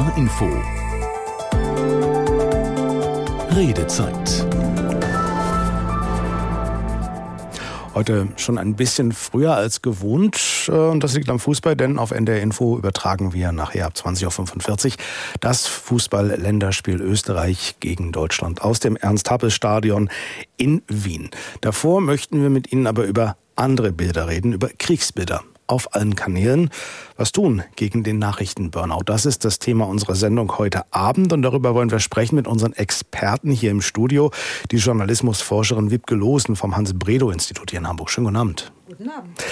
[0.00, 0.48] NDR Info
[3.54, 4.46] Redezeit
[7.94, 10.68] Heute schon ein bisschen früher als gewohnt.
[10.68, 14.86] Äh, und das liegt am Fußball, denn auf NDR Info übertragen wir nachher ab 20.45
[14.86, 14.96] Uhr
[15.40, 20.08] das Fußball-Länderspiel Österreich gegen Deutschland aus dem Ernst-Happel-Stadion
[20.56, 21.28] in Wien.
[21.60, 26.70] Davor möchten wir mit Ihnen aber über andere Bilder reden, über Kriegsbilder auf allen Kanälen.
[27.16, 29.02] Was tun gegen den Nachrichtenburnout?
[29.06, 32.72] Das ist das Thema unserer Sendung heute Abend und darüber wollen wir sprechen mit unseren
[32.72, 34.30] Experten hier im Studio.
[34.70, 38.10] Die Journalismusforscherin Wiebke Losen vom Hans-Bredow-Institut hier in Hamburg.
[38.10, 38.72] Schönen guten Abend.
[38.88, 39.44] Guten Abend.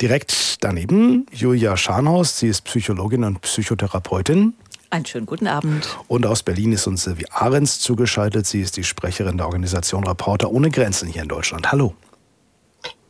[0.00, 2.38] Direkt daneben Julia Scharnhaus.
[2.38, 4.54] Sie ist Psychologin und Psychotherapeutin.
[4.90, 5.98] Einen schönen guten Abend.
[6.06, 8.46] Und aus Berlin ist uns Silvi Ahrens zugeschaltet.
[8.46, 11.72] Sie ist die Sprecherin der Organisation Reporter ohne Grenzen hier in Deutschland.
[11.72, 11.94] Hallo.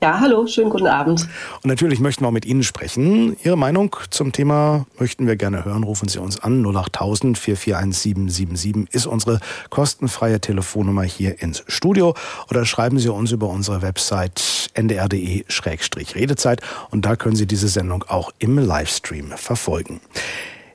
[0.01, 1.27] Ja, hallo, schönen guten Abend.
[1.57, 3.37] Und natürlich möchten wir mit Ihnen sprechen.
[3.43, 5.83] Ihre Meinung zum Thema möchten wir gerne hören.
[5.83, 6.65] Rufen Sie uns an.
[6.65, 12.15] 08000 441777 ist unsere kostenfreie Telefonnummer hier ins Studio.
[12.49, 16.61] Oder schreiben Sie uns über unsere Website ndr.de-redezeit.
[16.91, 20.01] Und da können Sie diese Sendung auch im Livestream verfolgen.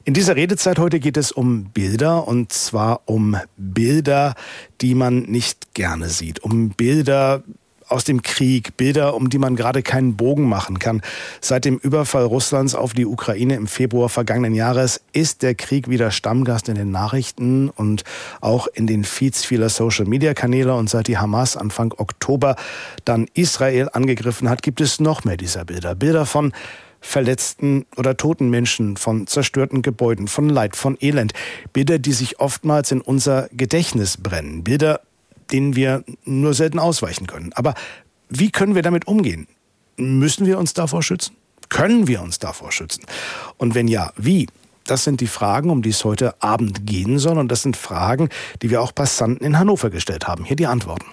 [0.04, 4.36] In dieser Redezeit heute geht es um Bilder und zwar um Bilder,
[4.82, 7.42] die man nicht gerne sieht, um Bilder,
[7.94, 11.02] aus dem Krieg, Bilder, um die man gerade keinen Bogen machen kann.
[11.42, 16.12] Seit dem Überfall Russlands auf die Ukraine im Februar vergangenen Jahres ist der Krieg wieder
[16.12, 18.04] Stammgast in den Nachrichten und
[18.42, 20.74] auch in den Feeds vieler Social-Media-Kanäle.
[20.74, 22.56] Und seit die Hamas Anfang Oktober
[23.06, 25.94] dann Israel angegriffen hat, gibt es noch mehr dieser Bilder.
[25.94, 26.52] Bilder von
[27.00, 31.34] verletzten oder toten Menschen, von zerstörten Gebäuden, von Leid, von Elend.
[31.74, 34.64] Bilder, die sich oftmals in unser Gedächtnis brennen.
[34.64, 35.02] Bilder,
[35.52, 37.52] denen wir nur selten ausweichen können.
[37.54, 37.74] Aber
[38.30, 39.48] wie können wir damit umgehen?
[39.98, 41.36] Müssen wir uns davor schützen?
[41.70, 43.04] Können wir uns davor schützen?
[43.58, 44.48] Und wenn ja, wie?
[44.86, 47.38] Das sind die Fragen, um die es heute Abend gehen soll.
[47.38, 48.30] Und das sind Fragen,
[48.62, 50.44] die wir auch Passanten in Hannover gestellt haben.
[50.44, 51.06] Hier die Antworten.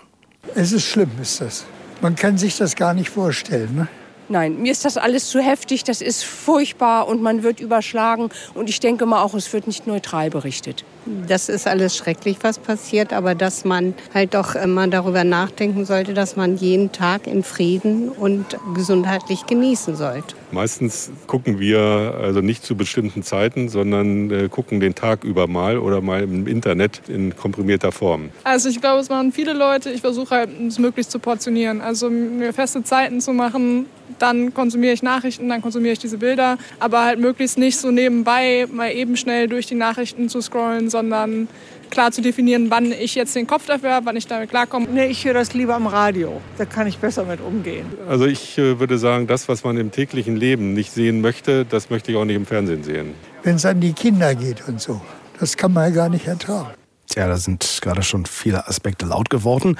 [0.55, 1.65] Es ist schlimm, ist das.
[2.01, 3.75] Man kann sich das gar nicht vorstellen.
[3.75, 3.89] Ne?
[4.31, 8.31] Nein, mir ist das alles zu heftig, das ist furchtbar und man wird überschlagen.
[8.55, 10.85] Und ich denke mal auch, es wird nicht neutral berichtet.
[11.07, 16.15] Das ist alles schrecklich, was passiert, aber dass man halt doch immer darüber nachdenken sollte,
[16.15, 18.45] dass man jeden Tag in Frieden und
[18.75, 20.35] gesundheitlich genießen sollte.
[20.53, 21.81] Meistens gucken wir
[22.21, 26.47] also nicht zu bestimmten Zeiten, sondern äh, gucken den Tag über mal oder mal im
[26.47, 28.31] Internet in komprimierter Form.
[28.45, 29.91] Also ich glaube, es machen viele Leute.
[29.91, 31.81] Ich versuche halt, es möglichst zu portionieren.
[31.81, 33.87] Also mir feste Zeiten zu machen,
[34.19, 36.59] dann konsumiere ich Nachrichten, dann konsumiere ich diese Bilder.
[36.79, 41.49] Aber halt möglichst nicht so nebenbei mal eben schnell durch die Nachrichten zu scrollen, sondern
[41.91, 44.87] klar zu definieren, wann ich jetzt den Kopf dafür habe, wann ich damit klarkomme.
[44.93, 46.41] Nee, ich höre das lieber am Radio.
[46.57, 47.87] Da kann ich besser mit umgehen.
[48.09, 51.91] Also ich äh, würde sagen, das, was man im täglichen Leben nicht sehen möchte, das
[51.91, 53.15] möchte ich auch nicht im Fernsehen sehen.
[53.43, 55.01] Wenn es an die Kinder geht und so,
[55.39, 56.75] das kann man ja gar nicht ertragen.
[57.11, 59.77] Tja, da sind gerade schon viele Aspekte laut geworden.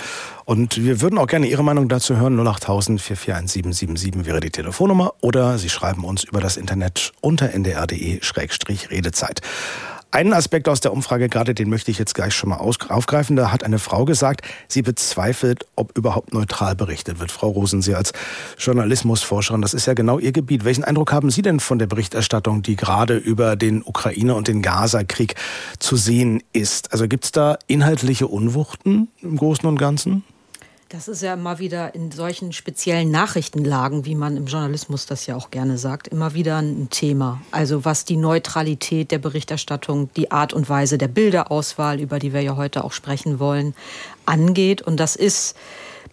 [0.47, 2.41] Und wir würden auch gerne Ihre Meinung dazu hören.
[2.45, 5.13] 08000 441777 wäre die Telefonnummer.
[5.21, 9.43] Oder Sie schreiben uns über das Internet unter ndr.de-redezeit.
[10.13, 13.37] Einen Aspekt aus der Umfrage gerade, den möchte ich jetzt gleich schon mal aufgreifen.
[13.37, 17.31] Da hat eine Frau gesagt, sie bezweifelt, ob überhaupt neutral berichtet wird.
[17.31, 18.13] Frau Rosen, Sie als
[18.59, 20.65] Journalismusforscherin, das ist ja genau Ihr Gebiet.
[20.65, 24.63] Welchen Eindruck haben Sie denn von der Berichterstattung, die gerade über den Ukraine- und den
[24.63, 25.37] Gaza-Krieg
[25.79, 26.93] zu sehen ist?
[26.93, 30.25] Also gibt es da inhaltliche Unwuchten im Großen und Ganzen?
[30.93, 35.37] Das ist ja immer wieder in solchen speziellen Nachrichtenlagen, wie man im Journalismus das ja
[35.37, 37.41] auch gerne sagt, immer wieder ein Thema.
[37.53, 42.41] Also was die Neutralität der Berichterstattung, die Art und Weise der Bilderauswahl, über die wir
[42.41, 43.77] ja heute auch sprechen wollen,
[44.27, 44.83] angeht.
[44.83, 45.57] Und das ist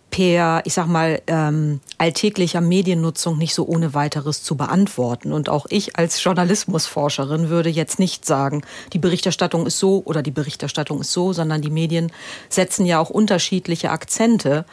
[0.10, 5.34] per, ich sag mal, ähm, alltäglicher Mediennutzung nicht so ohne weiteres zu beantworten.
[5.34, 8.64] Und auch ich als Journalismusforscherin würde jetzt nicht sagen,
[8.94, 12.12] die Berichterstattung ist so oder die Berichterstattung ist so, sondern die Medien
[12.50, 14.66] setzen ja auch unterschiedliche Akzente.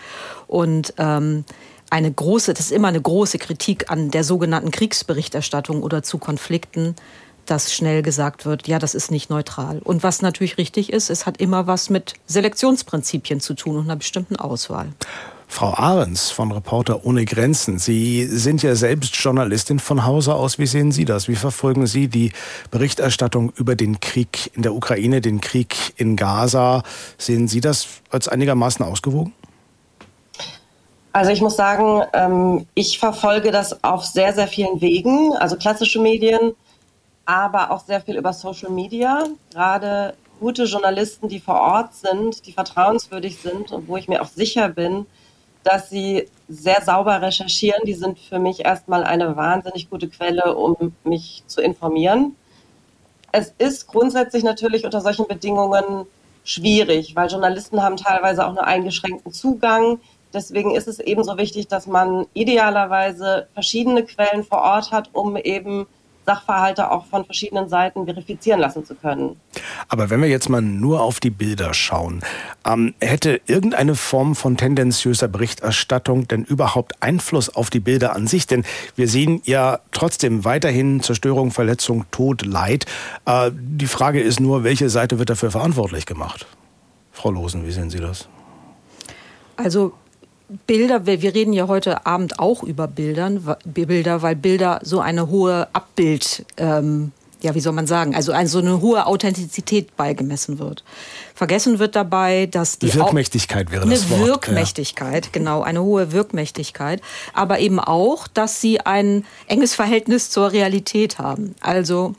[0.46, 1.44] Und ähm,
[1.90, 6.96] eine große, das ist immer eine große Kritik an der sogenannten Kriegsberichterstattung oder zu Konflikten,
[7.46, 9.80] dass schnell gesagt wird, ja, das ist nicht neutral.
[9.84, 13.96] Und was natürlich richtig ist, es hat immer was mit Selektionsprinzipien zu tun und einer
[13.96, 14.88] bestimmten Auswahl.
[15.46, 20.58] Frau Ahrens von Reporter ohne Grenzen, Sie sind ja selbst Journalistin von Hause aus.
[20.58, 21.28] Wie sehen Sie das?
[21.28, 22.32] Wie verfolgen Sie die
[22.72, 26.82] Berichterstattung über den Krieg in der Ukraine, den Krieg in Gaza?
[27.18, 29.32] Sehen Sie das als einigermaßen ausgewogen?
[31.12, 35.32] Also ich muss sagen, ähm, ich verfolge das auf sehr, sehr vielen Wegen.
[35.36, 36.54] Also klassische Medien,
[37.26, 39.24] aber auch sehr viel über Social Media.
[39.52, 44.28] Gerade gute Journalisten, die vor Ort sind, die vertrauenswürdig sind und wo ich mir auch
[44.28, 45.06] sicher bin,
[45.62, 47.82] dass sie sehr sauber recherchieren.
[47.86, 52.36] Die sind für mich erstmal eine wahnsinnig gute Quelle, um mich zu informieren.
[53.32, 56.06] es ist grundsätzlich natürlich unter solchen Bedingungen
[56.44, 59.98] schwierig, weil Journalisten haben teilweise auch nur eingeschränkten Zugang.
[60.32, 65.86] Deswegen ist es ebenso wichtig, dass man idealerweise verschiedene Quellen vor Ort hat, um eben
[66.24, 69.40] Sachverhalte auch von verschiedenen Seiten verifizieren lassen zu können.
[69.88, 72.22] Aber wenn wir jetzt mal nur auf die Bilder schauen,
[72.66, 78.46] ähm, hätte irgendeine Form von tendenziöser Berichterstattung denn überhaupt Einfluss auf die Bilder an sich?
[78.46, 78.64] Denn
[78.96, 82.86] wir sehen ja trotzdem weiterhin Zerstörung, Verletzung, Tod, Leid.
[83.26, 86.46] Äh, die Frage ist nur, welche Seite wird dafür verantwortlich gemacht?
[87.12, 88.28] Frau Losen, wie sehen Sie das?
[89.56, 89.92] Also
[90.66, 95.68] Bilder, wir reden ja heute Abend auch über Bildern, Bilder, weil Bilder so eine hohe
[95.72, 100.84] Abbild, ähm, ja, wie soll man sagen, also so eine hohe Authentizität beigemessen wird.
[101.34, 104.20] Vergessen wird dabei, dass die Wirkmächtigkeit wäre das Wort.
[104.20, 105.32] Eine Wirkmächtigkeit, ja.
[105.32, 107.00] genau, eine hohe Wirkmächtigkeit,
[107.32, 111.54] aber eben auch, dass sie ein enges Verhältnis zur Realität haben.
[111.60, 112.14] Also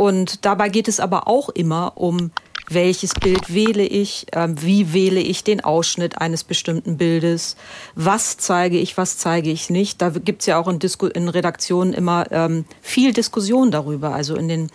[0.00, 2.30] und dabei geht es aber auch immer um
[2.72, 7.56] welches Bild wähle ich, äh, wie wähle ich den Ausschnitt eines bestimmten Bildes,
[7.94, 10.00] was zeige ich, was zeige ich nicht.
[10.00, 14.14] Da gibt es ja auch in, Disku in Redaktionen immer ähm, viel Diskussion darüber.
[14.14, 14.70] Also in den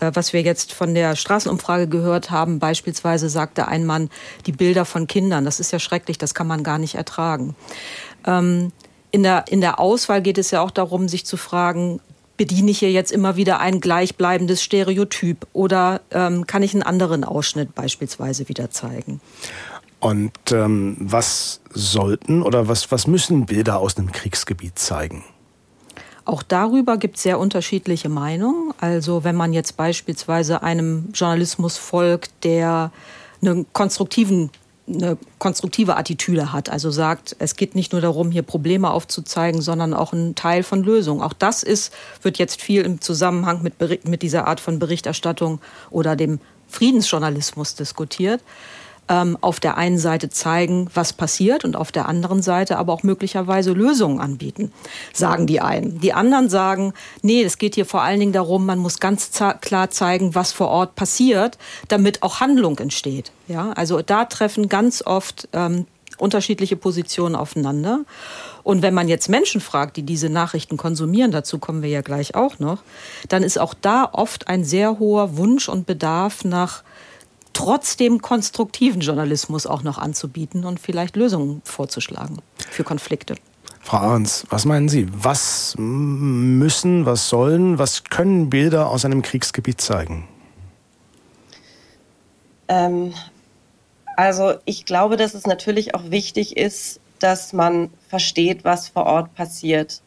[0.00, 4.10] äh, was wir jetzt von der Straßenumfrage gehört haben, beispielsweise sagte ein Mann,
[4.46, 7.54] die Bilder von Kindern, das ist ja schrecklich, das kann man gar nicht ertragen.
[8.26, 8.72] Ähm,
[9.10, 12.00] in der, in der Auswahl geht es ja auch darum, sich zu fragen,
[12.38, 17.24] bediene ich hier jetzt immer wieder ein gleichbleibendes Stereotyp oder ähm, kann ich einen anderen
[17.24, 19.20] Ausschnitt beispielsweise wieder zeigen?
[20.00, 25.24] Und ähm, was sollten oder was, was müssen Bilder aus einem Kriegsgebiet zeigen?
[26.24, 28.72] Auch darüber gibt es sehr unterschiedliche Meinungen.
[28.80, 32.92] Also wenn man jetzt beispielsweise einem Journalismus folgt, der
[33.42, 34.50] einen konstruktiven
[34.88, 36.70] eine konstruktive Attitüde hat.
[36.70, 40.82] Also sagt, es geht nicht nur darum, hier Probleme aufzuzeigen, sondern auch ein Teil von
[40.82, 41.22] Lösungen.
[41.22, 41.92] Auch das ist,
[42.22, 43.74] wird jetzt viel im Zusammenhang mit,
[44.06, 48.42] mit dieser Art von Berichterstattung oder dem Friedensjournalismus diskutiert
[49.08, 53.02] ähm, auf der einen Seite zeigen, was passiert und auf der anderen Seite aber auch
[53.02, 54.72] möglicherweise Lösungen anbieten,
[55.12, 56.00] sagen die einen.
[56.00, 59.90] Die anderen sagen, nee, es geht hier vor allen Dingen darum, man muss ganz klar
[59.90, 61.58] zeigen, was vor Ort passiert,
[61.88, 63.32] damit auch Handlung entsteht.
[63.46, 65.86] Ja, also da treffen ganz oft ähm,
[66.18, 68.00] unterschiedliche Positionen aufeinander.
[68.62, 72.34] Und wenn man jetzt Menschen fragt, die diese Nachrichten konsumieren, dazu kommen wir ja gleich
[72.34, 72.82] auch noch,
[73.28, 76.82] dann ist auch da oft ein sehr hoher Wunsch und Bedarf nach
[77.58, 82.38] trotzdem konstruktiven Journalismus auch noch anzubieten und vielleicht Lösungen vorzuschlagen
[82.70, 83.34] für Konflikte.
[83.80, 85.08] Frau Ahrens, was meinen Sie?
[85.10, 90.28] Was müssen, was sollen, was können Bilder aus einem Kriegsgebiet zeigen?
[92.68, 93.12] Ähm,
[94.16, 99.34] also ich glaube, dass es natürlich auch wichtig ist, dass man versteht, was vor Ort
[99.34, 100.00] passiert.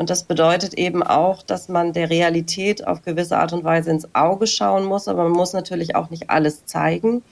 [0.00, 4.08] Und das bedeutet eben auch, dass man der Realität auf gewisse Art und Weise ins
[4.14, 7.22] Auge schauen muss, aber man muss natürlich auch nicht alles zeigen.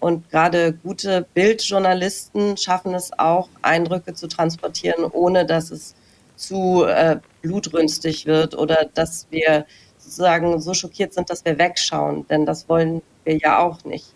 [0.00, 5.94] Und gerade gute Bildjournalisten schaffen es auch, Eindrücke zu transportieren, ohne dass es
[6.34, 9.64] zu äh, blutrünstig wird oder dass wir
[9.96, 12.26] sozusagen so schockiert sind, dass wir wegschauen.
[12.26, 14.06] Denn das wollen wir ja auch nicht.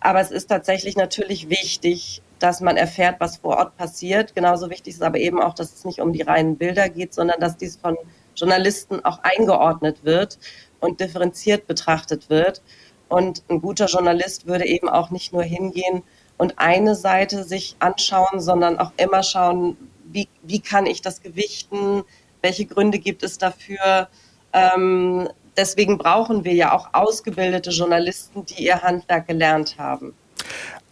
[0.00, 4.34] Aber es ist tatsächlich natürlich wichtig, dass man erfährt, was vor Ort passiert.
[4.34, 7.40] Genauso wichtig ist aber eben auch, dass es nicht um die reinen Bilder geht, sondern
[7.40, 7.96] dass dies von
[8.36, 10.38] Journalisten auch eingeordnet wird
[10.78, 12.60] und differenziert betrachtet wird.
[13.08, 16.02] Und ein guter Journalist würde eben auch nicht nur hingehen
[16.36, 22.02] und eine Seite sich anschauen, sondern auch immer schauen, wie, wie kann ich das gewichten,
[22.42, 24.08] welche Gründe gibt es dafür.
[24.52, 30.12] Ähm, deswegen brauchen wir ja auch ausgebildete Journalisten, die ihr Handwerk gelernt haben.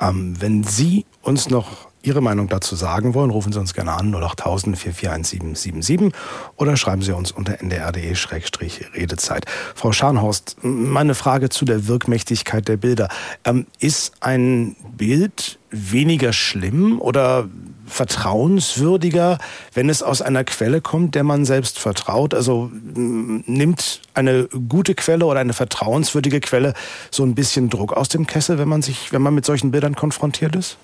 [0.00, 4.12] Ähm, wenn Sie uns noch Ihre Meinung dazu sagen wollen, rufen Sie uns gerne an
[4.12, 6.12] 08000 441777
[6.56, 9.46] oder schreiben Sie uns unter ndr.de-redezeit.
[9.74, 13.08] Frau Scharnhorst, meine Frage zu der Wirkmächtigkeit der Bilder.
[13.44, 17.48] Ähm, ist ein Bild weniger schlimm oder
[17.86, 19.38] vertrauenswürdiger,
[19.74, 22.34] wenn es aus einer Quelle kommt, der man selbst vertraut?
[22.34, 26.74] Also nimmt eine gute Quelle oder eine vertrauenswürdige Quelle
[27.10, 29.94] so ein bisschen Druck aus dem Kessel, wenn man sich, wenn man mit solchen Bildern
[29.94, 30.78] konfrontiert ist?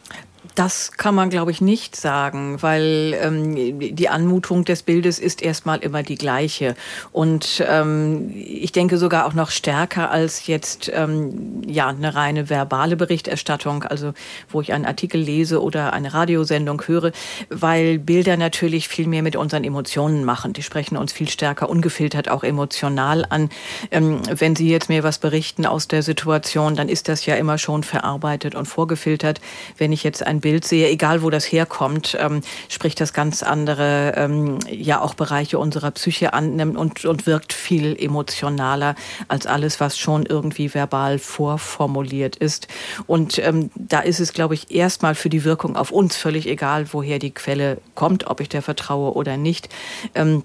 [0.58, 5.78] Das kann man, glaube ich, nicht sagen, weil ähm, die Anmutung des Bildes ist erstmal
[5.78, 6.74] immer die gleiche.
[7.12, 12.96] Und ähm, ich denke sogar auch noch stärker als jetzt ähm, ja eine reine verbale
[12.96, 14.14] Berichterstattung, also
[14.48, 17.12] wo ich einen Artikel lese oder eine Radiosendung höre,
[17.50, 20.54] weil Bilder natürlich viel mehr mit unseren Emotionen machen.
[20.54, 23.48] Die sprechen uns viel stärker ungefiltert auch emotional an.
[23.92, 27.58] Ähm, wenn Sie jetzt mir was berichten aus der Situation, dann ist das ja immer
[27.58, 29.40] schon verarbeitet und vorgefiltert.
[29.76, 32.40] Wenn ich jetzt ein Bild Bild sehe, egal wo das herkommt, ähm,
[32.70, 37.94] spricht das ganz andere, ähm, ja auch Bereiche unserer Psyche annimmt und, und wirkt viel
[38.00, 38.94] emotionaler
[39.28, 42.66] als alles, was schon irgendwie verbal vorformuliert ist.
[43.06, 46.94] Und ähm, da ist es, glaube ich, erstmal für die Wirkung auf uns völlig egal,
[46.94, 49.68] woher die Quelle kommt, ob ich der vertraue oder nicht.
[50.14, 50.44] Ähm,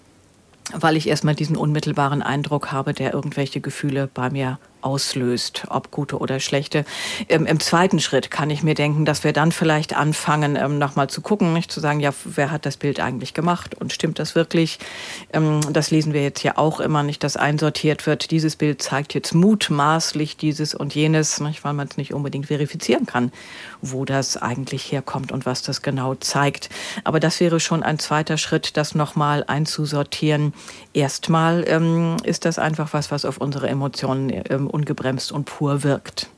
[0.74, 6.18] weil ich erstmal diesen unmittelbaren Eindruck habe, der irgendwelche Gefühle bei mir auslöst, ob gute
[6.18, 6.86] oder schlechte.
[7.30, 11.10] Ähm, Im zweiten Schritt kann ich mir denken, dass wir dann vielleicht anfangen, ähm, nochmal
[11.10, 14.36] zu gucken, nicht zu sagen, ja, wer hat das Bild eigentlich gemacht und stimmt das
[14.36, 14.80] wirklich?
[15.32, 18.32] Ähm, das lesen wir jetzt ja auch immer nicht, dass einsortiert wird.
[18.32, 23.06] Dieses Bild zeigt jetzt mutmaßlich dieses und jenes, nicht, weil man es nicht unbedingt verifizieren
[23.06, 23.32] kann,
[23.82, 26.70] wo das eigentlich herkommt und was das genau zeigt.
[27.04, 30.54] Aber das wäre schon ein zweiter Schritt, das nochmal einzusortieren.
[30.94, 36.30] Erstmal ähm, ist das einfach was, was auf unsere Emotionen ähm, ungebremst und pur wirkt.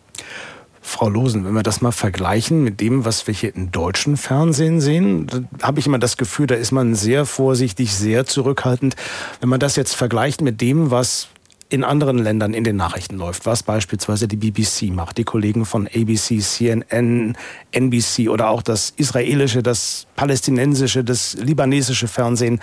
[0.82, 4.80] Frau Losen, wenn wir das mal vergleichen mit dem, was wir hier im deutschen Fernsehen
[4.80, 8.96] sehen, habe ich immer das Gefühl, da ist man sehr vorsichtig, sehr zurückhaltend.
[9.39, 11.30] Wenn man das jetzt vergleicht mit dem, was
[11.70, 15.88] in anderen Ländern in den Nachrichten läuft, was beispielsweise die BBC macht, die Kollegen von
[15.88, 17.36] ABC, CNN,
[17.72, 22.60] NBC oder auch das israelische, das palästinensische, das libanesische Fernsehen,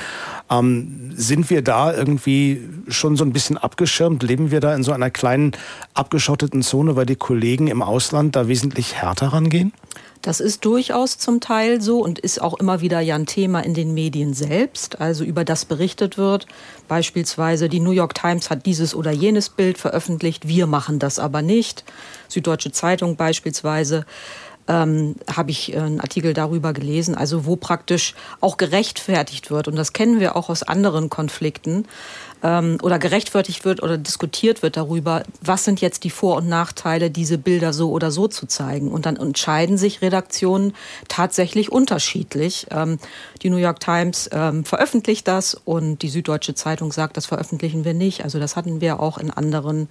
[0.50, 4.22] ähm, sind wir da irgendwie schon so ein bisschen abgeschirmt?
[4.22, 5.52] Leben wir da in so einer kleinen
[5.94, 9.72] abgeschotteten Zone, weil die Kollegen im Ausland da wesentlich härter rangehen?
[10.22, 13.74] Das ist durchaus zum Teil so und ist auch immer wieder ja ein Thema in
[13.74, 16.46] den Medien selbst, also über das berichtet wird.
[16.86, 21.42] Beispielsweise die New York Times hat dieses oder jenes Bild veröffentlicht, wir machen das aber
[21.42, 21.82] nicht.
[22.28, 24.06] Süddeutsche Zeitung beispielsweise
[24.68, 29.92] ähm, habe ich einen Artikel darüber gelesen, also wo praktisch auch gerechtfertigt wird, und das
[29.92, 31.86] kennen wir auch aus anderen Konflikten,
[32.42, 37.10] ähm, oder gerechtfertigt wird oder diskutiert wird darüber, was sind jetzt die Vor- und Nachteile,
[37.10, 38.90] diese Bilder so oder so zu zeigen.
[38.90, 40.74] Und dann entscheiden sich Redaktionen
[41.08, 42.66] tatsächlich unterschiedlich.
[42.70, 42.98] Ähm,
[43.42, 47.94] die New York Times ähm, veröffentlicht das und die Süddeutsche Zeitung sagt, das veröffentlichen wir
[47.94, 48.24] nicht.
[48.24, 49.88] Also das hatten wir auch in anderen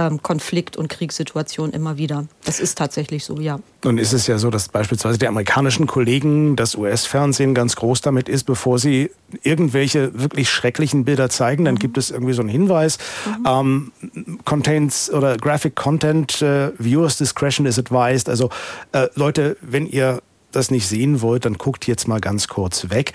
[0.00, 2.26] ähm, Konflikt- und Kriegssituation immer wieder.
[2.44, 3.60] Das ist tatsächlich so, ja.
[3.84, 8.28] Nun ist es ja so, dass beispielsweise die amerikanischen Kollegen das US-Fernsehen ganz groß damit
[8.28, 9.10] ist, bevor sie
[9.42, 11.80] irgendwelche wirklich schrecklichen Bilder zeigen, dann mhm.
[11.80, 13.46] gibt es irgendwie so einen Hinweis, mhm.
[13.46, 18.30] ähm, contains oder graphic content, uh, viewers discretion is advised.
[18.30, 18.48] Also
[18.92, 23.12] äh, Leute, wenn ihr das nicht sehen wollt, dann guckt jetzt mal ganz kurz weg.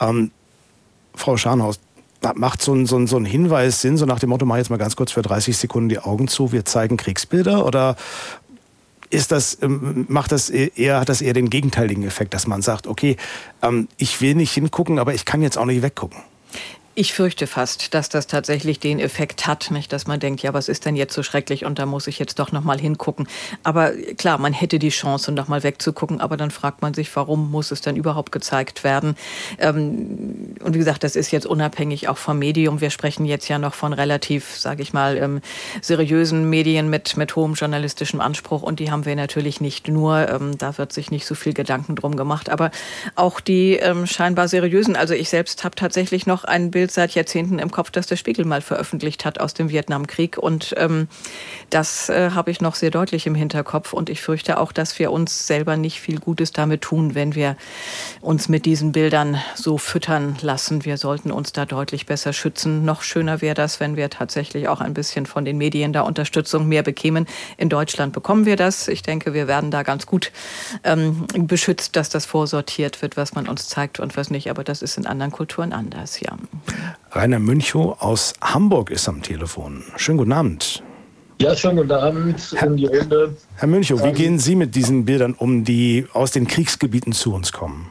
[0.00, 0.32] Ähm,
[1.14, 1.78] Frau Scharnhaus,
[2.34, 4.70] macht so ein, so, ein, so ein Hinweis Sinn, so nach dem Motto, mach jetzt
[4.70, 7.96] mal ganz kurz für 30 Sekunden die Augen zu, wir zeigen Kriegsbilder oder
[9.10, 12.86] ist das, ähm, macht das eher, hat das eher den gegenteiligen Effekt, dass man sagt,
[12.86, 13.16] okay,
[13.62, 16.18] ähm, ich will nicht hingucken, aber ich kann jetzt auch nicht weggucken?
[16.96, 20.68] Ich fürchte fast, dass das tatsächlich den Effekt hat, nicht, dass man denkt, ja, was
[20.68, 23.26] ist denn jetzt so schrecklich und da muss ich jetzt doch noch mal hingucken.
[23.64, 27.50] Aber klar, man hätte die Chance, noch mal wegzugucken, aber dann fragt man sich, warum
[27.50, 29.16] muss es denn überhaupt gezeigt werden?
[29.58, 32.80] Ähm, und wie gesagt, das ist jetzt unabhängig auch vom Medium.
[32.80, 35.40] Wir sprechen jetzt ja noch von relativ, sage ich mal, ähm,
[35.82, 40.28] seriösen Medien mit mit hohem journalistischem Anspruch und die haben wir natürlich nicht nur.
[40.28, 42.70] Ähm, da wird sich nicht so viel Gedanken drum gemacht, aber
[43.16, 44.94] auch die ähm, scheinbar seriösen.
[44.94, 48.16] Also ich selbst habe tatsächlich noch ein Bild Bild seit Jahrzehnten im Kopf, das der
[48.16, 50.36] Spiegel mal veröffentlicht hat aus dem Vietnamkrieg.
[50.36, 51.08] Und ähm,
[51.70, 53.94] das äh, habe ich noch sehr deutlich im Hinterkopf.
[53.94, 57.56] Und ich fürchte auch, dass wir uns selber nicht viel Gutes damit tun, wenn wir
[58.20, 60.84] uns mit diesen Bildern so füttern lassen.
[60.84, 62.84] Wir sollten uns da deutlich besser schützen.
[62.84, 66.68] Noch schöner wäre das, wenn wir tatsächlich auch ein bisschen von den Medien da Unterstützung
[66.68, 67.26] mehr bekämen.
[67.56, 68.88] In Deutschland bekommen wir das.
[68.88, 70.32] Ich denke, wir werden da ganz gut
[70.82, 74.50] ähm, beschützt, dass das vorsortiert wird, was man uns zeigt und was nicht.
[74.50, 76.36] Aber das ist in anderen Kulturen anders, ja.
[77.14, 79.84] Rainer Münchow aus Hamburg ist am Telefon.
[79.96, 80.82] Schönen guten Abend.
[81.40, 83.36] Ja, schönen guten Abend Herr, in die Runde.
[83.54, 87.32] Herr Münchow, wie ähm, gehen Sie mit diesen Bildern um, die aus den Kriegsgebieten zu
[87.32, 87.88] uns kommen?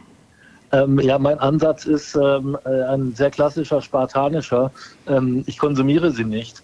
[0.74, 4.72] Ähm, ja, mein Ansatz ist ähm, äh, ein sehr klassischer, spartanischer.
[5.08, 6.62] Ähm, ich konsumiere sie nicht.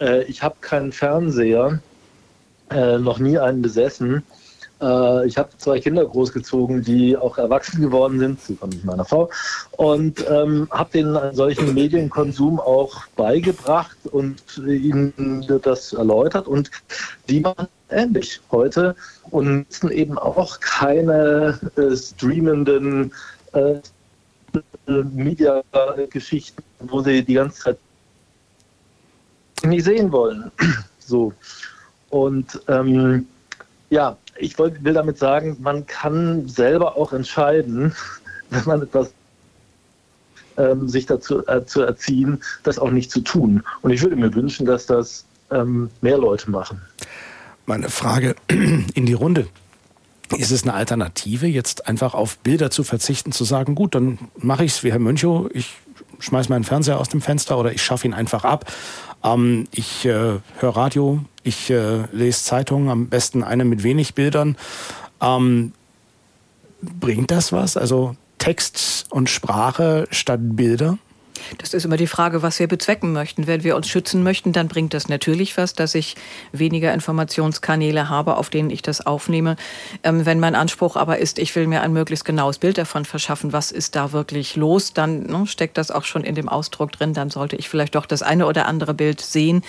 [0.00, 1.80] Äh, ich habe keinen Fernseher,
[2.70, 4.22] äh, noch nie einen besessen.
[4.80, 9.30] Äh, ich habe zwei Kinder großgezogen, die auch erwachsen geworden sind, zusammen mit meiner Frau,
[9.72, 16.46] und ähm, habe denen einen solchen Medienkonsum auch beigebracht und ihnen das erläutert.
[16.46, 16.70] Und
[17.28, 18.94] die machen ähnlich heute
[19.30, 23.12] und nutzen eben auch keine äh, streamenden
[23.52, 23.80] äh,
[24.86, 27.78] Media-Geschichten, wo sie die ganze Zeit
[29.62, 30.50] nicht sehen wollen.
[30.98, 31.32] so.
[32.08, 33.26] Und ähm,
[33.90, 37.94] ja, ich will damit sagen, man kann selber auch entscheiden,
[38.50, 39.12] wenn man etwas
[40.56, 43.62] ähm, sich dazu äh, zu erziehen, das auch nicht zu tun.
[43.82, 46.80] Und ich würde mir wünschen, dass das ähm, mehr Leute machen.
[47.66, 49.46] Meine Frage in die Runde.
[50.38, 54.64] Ist es eine Alternative, jetzt einfach auf Bilder zu verzichten, zu sagen, gut, dann mache
[54.64, 55.74] ich es wie Herr Mönchow, ich
[56.20, 58.70] schmeiß meinen Fernseher aus dem Fenster oder ich schaffe ihn einfach ab.
[59.24, 64.56] Ähm, ich äh, höre Radio, ich äh, lese Zeitungen, am besten eine mit wenig Bildern.
[65.20, 65.72] Ähm,
[66.82, 67.76] bringt das was?
[67.76, 70.98] Also Text und Sprache statt Bilder?
[71.58, 73.46] Das ist immer die Frage, was wir bezwecken möchten.
[73.46, 76.16] Wenn wir uns schützen möchten, dann bringt das natürlich was, dass ich
[76.52, 79.56] weniger Informationskanäle habe, auf denen ich das aufnehme.
[80.02, 83.52] Ähm, wenn mein Anspruch aber ist, ich will mir ein möglichst genaues Bild davon verschaffen,
[83.52, 87.14] was ist da wirklich los, dann ne, steckt das auch schon in dem Ausdruck drin.
[87.14, 89.62] Dann sollte ich vielleicht doch das eine oder andere Bild sehen.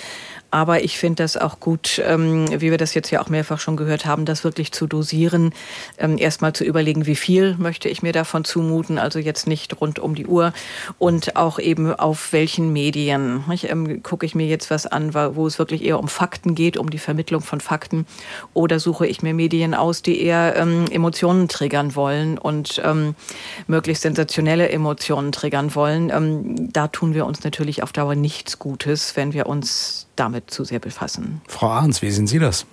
[0.52, 3.78] Aber ich finde das auch gut, ähm, wie wir das jetzt ja auch mehrfach schon
[3.78, 5.54] gehört haben, das wirklich zu dosieren.
[5.98, 9.98] Ähm, Erstmal zu überlegen, wie viel möchte ich mir davon zumuten, also jetzt nicht rund
[10.00, 10.54] um die Uhr.
[11.00, 13.44] Und auch eben auf welchen Medien.
[13.64, 16.90] Ähm, gucke ich mir jetzt was an, wo es wirklich eher um Fakten geht, um
[16.90, 18.06] die Vermittlung von Fakten.
[18.54, 23.16] Oder suche ich mir Medien aus, die eher ähm, Emotionen triggern wollen und ähm,
[23.68, 26.10] möglichst sensationelle Emotionen triggern wollen.
[26.10, 30.64] Ähm, da tun wir uns natürlich auf Dauer nichts Gutes, wenn wir uns damit zu
[30.64, 31.42] sehr befassen.
[31.48, 32.66] Frau Arns, wie sehen Sie das?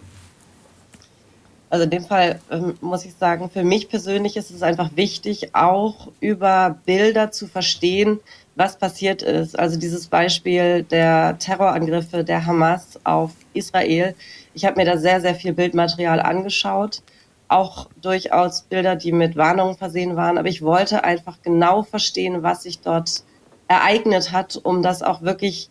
[1.70, 5.54] Also in dem Fall ähm, muss ich sagen, für mich persönlich ist es einfach wichtig,
[5.54, 8.20] auch über Bilder zu verstehen,
[8.56, 9.58] was passiert ist.
[9.58, 14.14] Also dieses Beispiel der Terrorangriffe der Hamas auf Israel.
[14.54, 17.02] Ich habe mir da sehr, sehr viel Bildmaterial angeschaut,
[17.48, 20.38] auch durchaus Bilder, die mit Warnungen versehen waren.
[20.38, 23.22] Aber ich wollte einfach genau verstehen, was sich dort
[23.68, 25.68] ereignet hat, um das auch wirklich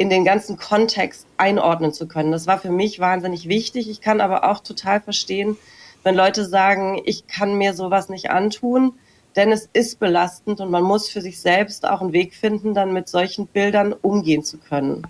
[0.00, 2.32] in den ganzen Kontext einordnen zu können.
[2.32, 3.90] Das war für mich wahnsinnig wichtig.
[3.90, 5.58] Ich kann aber auch total verstehen,
[6.02, 8.94] wenn Leute sagen, ich kann mir sowas nicht antun,
[9.36, 12.94] denn es ist belastend und man muss für sich selbst auch einen Weg finden, dann
[12.94, 15.06] mit solchen Bildern umgehen zu können.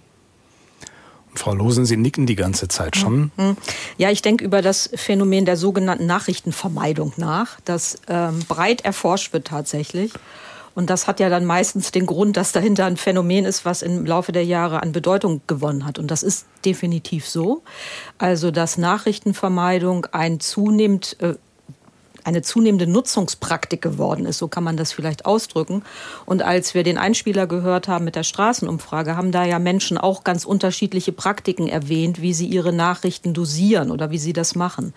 [1.37, 3.31] Frau Losen, Sie nicken die ganze Zeit schon.
[3.37, 3.57] Mhm.
[3.97, 9.47] Ja, ich denke über das Phänomen der sogenannten Nachrichtenvermeidung nach, das ähm, breit erforscht wird
[9.47, 10.13] tatsächlich.
[10.75, 14.07] Und das hat ja dann meistens den Grund, dass dahinter ein Phänomen ist, was im
[14.07, 15.99] Laufe der Jahre an Bedeutung gewonnen hat.
[15.99, 17.63] Und das ist definitiv so.
[18.19, 21.35] Also, dass Nachrichtenvermeidung ein zunehmend äh,
[22.25, 25.83] eine zunehmende Nutzungspraktik geworden ist, so kann man das vielleicht ausdrücken.
[26.27, 30.25] Und als wir den Einspieler gehört haben mit der Straßenumfrage, haben da ja Menschen auch
[30.25, 34.93] ganz unterschiedliche Praktiken erwähnt, wie sie ihre Nachrichten dosieren oder wie sie das machen.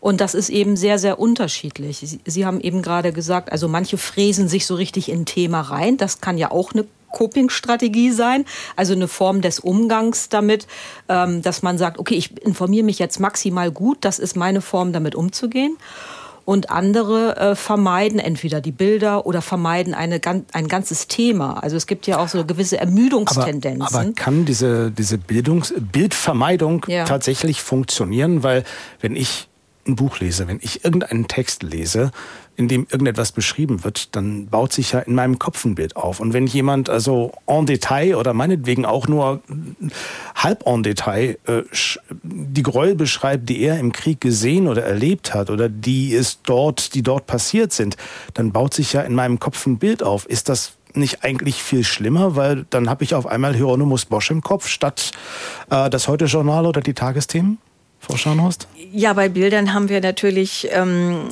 [0.00, 1.98] Und das ist eben sehr, sehr unterschiedlich.
[1.98, 5.60] Sie, Sie haben eben gerade gesagt, also manche fräsen sich so richtig in ein Thema
[5.60, 5.98] rein.
[5.98, 8.44] Das kann ja auch eine Coping-Strategie sein,
[8.76, 10.66] also eine Form des Umgangs damit,
[11.08, 14.92] ähm, dass man sagt, okay, ich informiere mich jetzt maximal gut, das ist meine Form,
[14.92, 15.76] damit umzugehen.
[16.46, 20.20] Und andere äh, vermeiden entweder die Bilder oder vermeiden eine,
[20.52, 21.62] ein ganzes Thema.
[21.62, 23.82] Also es gibt ja auch so gewisse Ermüdungstendenzen.
[23.82, 27.04] Aber, aber kann diese, diese Bildungs Bildvermeidung ja.
[27.04, 28.42] tatsächlich funktionieren?
[28.42, 28.64] Weil
[29.00, 29.49] wenn ich
[29.90, 32.10] ein Buch lese, wenn ich irgendeinen Text lese,
[32.56, 36.20] in dem irgendetwas beschrieben wird, dann baut sich ja in meinem Kopf ein Bild auf.
[36.20, 39.40] Und wenn jemand also en Detail oder meinetwegen auch nur
[40.34, 41.62] halb en Detail äh,
[42.22, 46.94] die Gräuel beschreibt, die er im Krieg gesehen oder erlebt hat oder die ist dort,
[46.94, 47.96] die dort passiert sind,
[48.34, 50.26] dann baut sich ja in meinem Kopf ein Bild auf.
[50.26, 54.42] Ist das nicht eigentlich viel schlimmer, weil dann habe ich auf einmal Hieronymus Bosch im
[54.42, 55.12] Kopf statt
[55.70, 57.58] äh, das Heute-Journal oder die Tagesthemen?
[58.00, 58.66] Frau Scharnhorst?
[58.92, 61.28] Ja, bei Bildern haben wir natürlich ähm,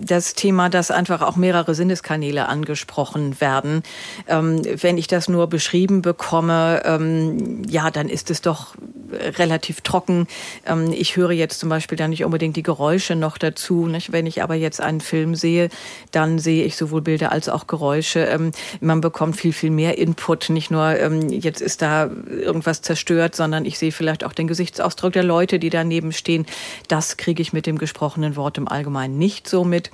[0.00, 3.82] das Thema, dass einfach auch mehrere Sinneskanäle angesprochen werden.
[4.28, 8.76] Ähm, wenn ich das nur beschrieben bekomme, ähm, ja, dann ist es doch
[9.20, 10.26] relativ trocken.
[10.66, 13.86] Ähm, ich höre jetzt zum Beispiel dann nicht unbedingt die Geräusche noch dazu.
[13.86, 14.12] Nicht?
[14.12, 15.68] Wenn ich aber jetzt einen Film sehe,
[16.10, 18.20] dann sehe ich sowohl Bilder als auch Geräusche.
[18.20, 20.50] Ähm, man bekommt viel, viel mehr Input.
[20.50, 25.12] Nicht nur, ähm, jetzt ist da irgendwas zerstört, sondern ich sehe vielleicht auch den Gesichtsausdruck
[25.12, 26.46] der Leute, die daneben stehen.
[26.88, 29.90] Das kriege ich mit dem gesprochenen Wort im Allgemeinen nicht so mit.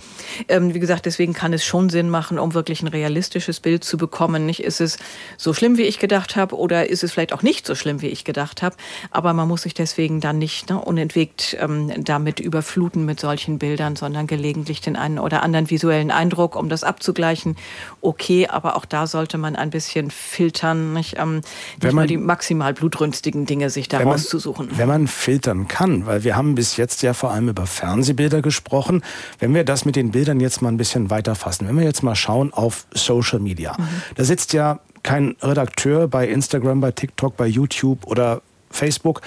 [0.49, 4.47] wie gesagt, deswegen kann es schon Sinn machen, um wirklich ein realistisches Bild zu bekommen.
[4.47, 4.99] Nicht, ist es
[5.37, 8.09] so schlimm, wie ich gedacht habe, oder ist es vielleicht auch nicht so schlimm, wie
[8.09, 8.77] ich gedacht habe.
[9.11, 13.97] Aber man muss sich deswegen dann nicht ne, unentwegt ähm, damit überfluten mit solchen Bildern,
[13.97, 17.57] sondern gelegentlich den einen oder anderen visuellen Eindruck, um das abzugleichen.
[18.01, 22.17] Okay, aber auch da sollte man ein bisschen filtern, nicht, ähm, nicht man, nur die
[22.17, 24.69] maximal blutrünstigen Dinge sich daraus zu suchen.
[24.73, 29.03] Wenn man filtern kann, weil wir haben bis jetzt ja vor allem über Fernsehbilder gesprochen.
[29.39, 32.03] Wenn wir das mit den Bildern jetzt mal ein bisschen weiter fassen, wenn wir jetzt
[32.03, 33.89] mal schauen auf Social Media, mhm.
[34.17, 39.23] da sitzt ja kein Redakteur bei Instagram, bei TikTok, bei YouTube oder Facebook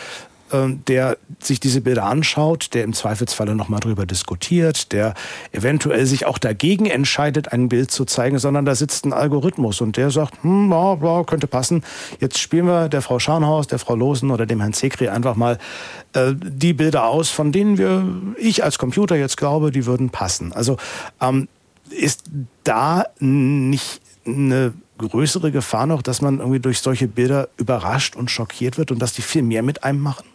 [0.52, 5.16] der sich diese Bilder anschaut, der im Zweifelsfalle nochmal drüber diskutiert, der
[5.52, 9.98] eventuell sich auch dagegen entscheidet, ein Bild zu zeigen, sondern da sitzt ein Algorithmus und
[9.98, 11.84] der sagt, hm, ja, ja, könnte passen.
[12.20, 15.58] Jetzt spielen wir der Frau Scharnhaus, der Frau Losen oder dem Herrn Zekri einfach mal
[16.14, 18.06] äh, die Bilder aus, von denen wir,
[18.38, 20.54] ich als Computer jetzt glaube, die würden passen.
[20.54, 20.78] Also
[21.20, 21.48] ähm,
[21.90, 22.24] ist
[22.64, 28.78] da nicht eine größere Gefahr noch, dass man irgendwie durch solche Bilder überrascht und schockiert
[28.78, 30.26] wird und dass die viel mehr mit einem machen?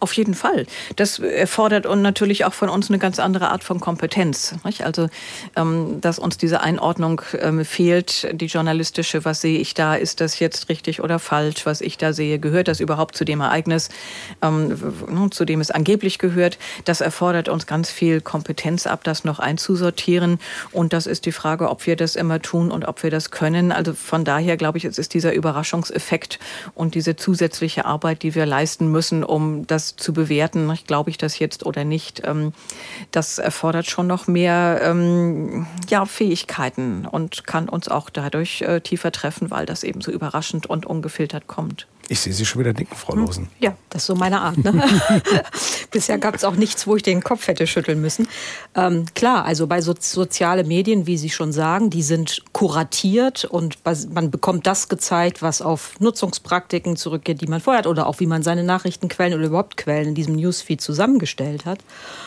[0.00, 0.66] Auf jeden Fall.
[0.96, 4.54] Das erfordert und natürlich auch von uns eine ganz andere Art von Kompetenz.
[4.64, 4.84] Nicht?
[4.84, 5.08] Also,
[5.56, 10.38] ähm, dass uns diese Einordnung ähm, fehlt, die journalistische, was sehe ich da, ist das
[10.38, 13.88] jetzt richtig oder falsch, was ich da sehe, gehört das überhaupt zu dem Ereignis,
[14.42, 16.58] ähm, zu dem es angeblich gehört.
[16.84, 20.38] Das erfordert uns ganz viel Kompetenz ab, das noch einzusortieren.
[20.72, 23.72] Und das ist die Frage, ob wir das immer tun und ob wir das können.
[23.72, 26.38] Also von daher glaube ich, es ist dieser Überraschungseffekt
[26.74, 31.38] und diese zusätzliche Arbeit, die wir leisten müssen, um das zu bewerten, glaube ich das
[31.38, 32.52] jetzt oder nicht, ähm,
[33.10, 39.12] das erfordert schon noch mehr ähm, ja, Fähigkeiten und kann uns auch dadurch äh, tiefer
[39.12, 41.86] treffen, weil das eben so überraschend und ungefiltert kommt.
[42.08, 43.20] Ich sehe Sie schon wieder nicken, Frau hm.
[43.20, 43.48] Losen.
[43.60, 44.58] Ja, das ist so meine Art.
[44.58, 44.72] Ne?
[45.90, 48.28] Bisher gab es auch nichts, wo ich den Kopf hätte schütteln müssen.
[48.74, 53.78] Ähm, klar, also bei so, soziale Medien, wie Sie schon sagen, die sind kuratiert und
[54.12, 58.26] man bekommt das gezeigt, was auf Nutzungspraktiken zurückgeht, die man vorher hat oder auch wie
[58.26, 61.78] man seine Nachrichtenquellen oder überhaupt Quellen in diesem Newsfeed zusammengestellt hat.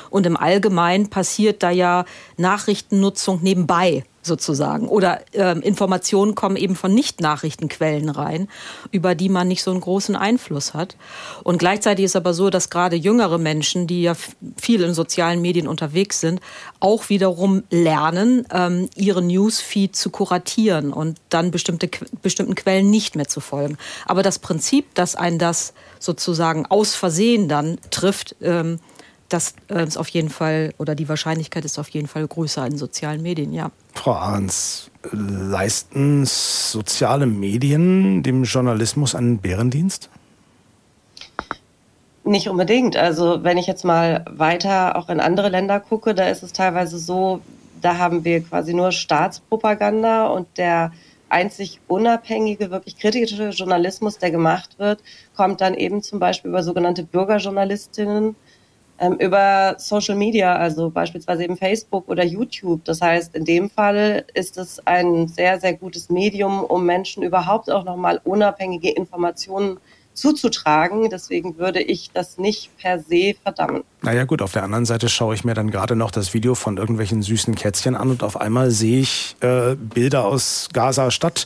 [0.09, 2.05] Und im Allgemeinen passiert da ja
[2.37, 4.87] Nachrichtennutzung nebenbei sozusagen.
[4.87, 8.47] Oder äh, Informationen kommen eben von Nicht-Nachrichtenquellen rein,
[8.91, 10.95] über die man nicht so einen großen Einfluss hat.
[11.43, 14.15] Und gleichzeitig ist aber so, dass gerade jüngere Menschen, die ja
[14.61, 16.41] viel in sozialen Medien unterwegs sind,
[16.79, 21.89] auch wiederum lernen, ähm, ihre Newsfeed zu kuratieren und dann bestimmte,
[22.21, 23.77] bestimmten Quellen nicht mehr zu folgen.
[24.05, 28.79] Aber das Prinzip, dass ein das sozusagen aus Versehen dann trifft, ähm,
[29.29, 32.77] das äh, ist auf jeden Fall, oder die Wahrscheinlichkeit ist auf jeden Fall größer in
[32.77, 33.71] sozialen Medien, ja.
[33.93, 40.09] Frau Ahrens, leisten soziale Medien dem Journalismus einen Bärendienst?
[42.23, 42.97] Nicht unbedingt.
[42.97, 46.97] Also wenn ich jetzt mal weiter auch in andere Länder gucke, da ist es teilweise
[46.99, 47.41] so,
[47.81, 50.91] da haben wir quasi nur Staatspropaganda und der
[51.29, 55.01] einzig unabhängige, wirklich kritische Journalismus, der gemacht wird,
[55.35, 58.35] kommt dann eben zum Beispiel über sogenannte Bürgerjournalistinnen,
[59.19, 62.83] über Social Media, also beispielsweise eben Facebook oder YouTube.
[62.85, 67.69] Das heißt, in dem Fall ist es ein sehr, sehr gutes Medium, um Menschen überhaupt
[67.69, 69.79] auch nochmal unabhängige Informationen
[70.17, 71.09] zuzutragen.
[71.09, 73.83] Deswegen würde ich das nicht per se verdammen.
[74.01, 76.77] Naja gut, auf der anderen Seite schaue ich mir dann gerade noch das Video von
[76.77, 81.45] irgendwelchen süßen Kätzchen an und auf einmal sehe ich äh, Bilder aus Gaza-Stadt,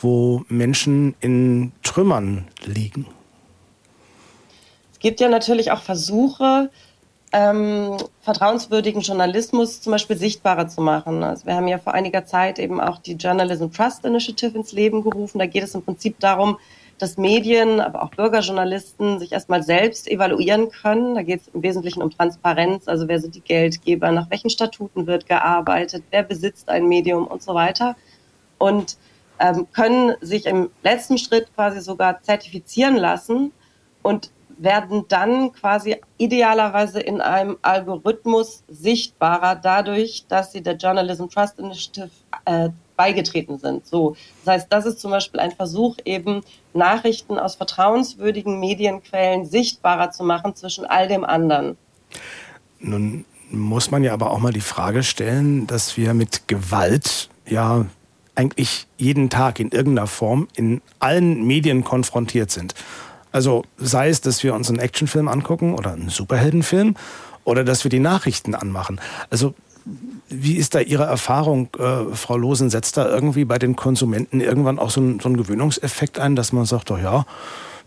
[0.00, 3.06] wo Menschen in Trümmern liegen.
[4.92, 6.70] Es gibt ja natürlich auch Versuche,
[7.32, 11.24] ähm, vertrauenswürdigen Journalismus zum Beispiel sichtbarer zu machen.
[11.24, 15.02] Also wir haben ja vor einiger Zeit eben auch die Journalism Trust Initiative ins Leben
[15.02, 15.38] gerufen.
[15.38, 16.58] Da geht es im Prinzip darum,
[16.98, 21.14] dass Medien, aber auch Bürgerjournalisten sich erstmal selbst evaluieren können.
[21.14, 25.06] Da geht es im Wesentlichen um Transparenz, also wer sind die Geldgeber, nach welchen Statuten
[25.06, 27.96] wird gearbeitet, wer besitzt ein Medium und so weiter.
[28.58, 28.98] Und
[29.40, 33.52] ähm, können sich im letzten Schritt quasi sogar zertifizieren lassen
[34.02, 34.30] und
[34.62, 42.10] werden dann quasi idealerweise in einem Algorithmus sichtbarer dadurch, dass sie der Journalism Trust Initiative
[42.44, 43.86] äh, beigetreten sind.
[43.86, 46.42] So, das heißt, das ist zum Beispiel ein Versuch, eben
[46.74, 51.76] Nachrichten aus vertrauenswürdigen Medienquellen sichtbarer zu machen zwischen all dem anderen.
[52.78, 57.86] Nun muss man ja aber auch mal die Frage stellen, dass wir mit Gewalt ja
[58.34, 62.74] eigentlich jeden Tag in irgendeiner Form in allen Medien konfrontiert sind.
[63.32, 66.96] Also sei es, dass wir uns einen Actionfilm angucken oder einen Superheldenfilm
[67.44, 69.00] oder dass wir die Nachrichten anmachen.
[69.30, 69.54] Also
[70.28, 72.70] wie ist da Ihre Erfahrung, äh, Frau Losen?
[72.70, 76.52] Setzt da irgendwie bei den Konsumenten irgendwann auch so ein, so ein Gewöhnungseffekt ein, dass
[76.52, 77.26] man sagt, doch ja,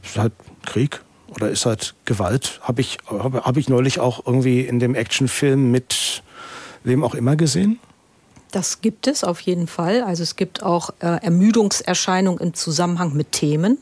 [0.03, 0.33] ist halt
[0.65, 2.59] Krieg oder ist halt Gewalt?
[2.61, 6.23] Habe ich, hab, hab ich neulich auch irgendwie in dem Actionfilm mit
[6.83, 7.79] wem auch immer gesehen?
[8.51, 10.01] Das gibt es auf jeden Fall.
[10.01, 13.79] Also es gibt auch äh, Ermüdungserscheinungen im Zusammenhang mit Themen.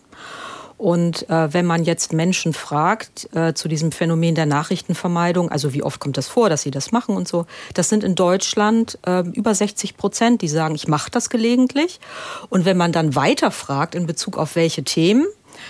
[0.84, 5.82] Und äh, wenn man jetzt Menschen fragt äh, zu diesem Phänomen der Nachrichtenvermeidung, also wie
[5.82, 9.22] oft kommt das vor, dass sie das machen und so, das sind in Deutschland äh,
[9.22, 12.02] über 60 Prozent, die sagen, ich mache das gelegentlich.
[12.50, 15.26] Und wenn man dann weiter fragt in Bezug auf welche Themen,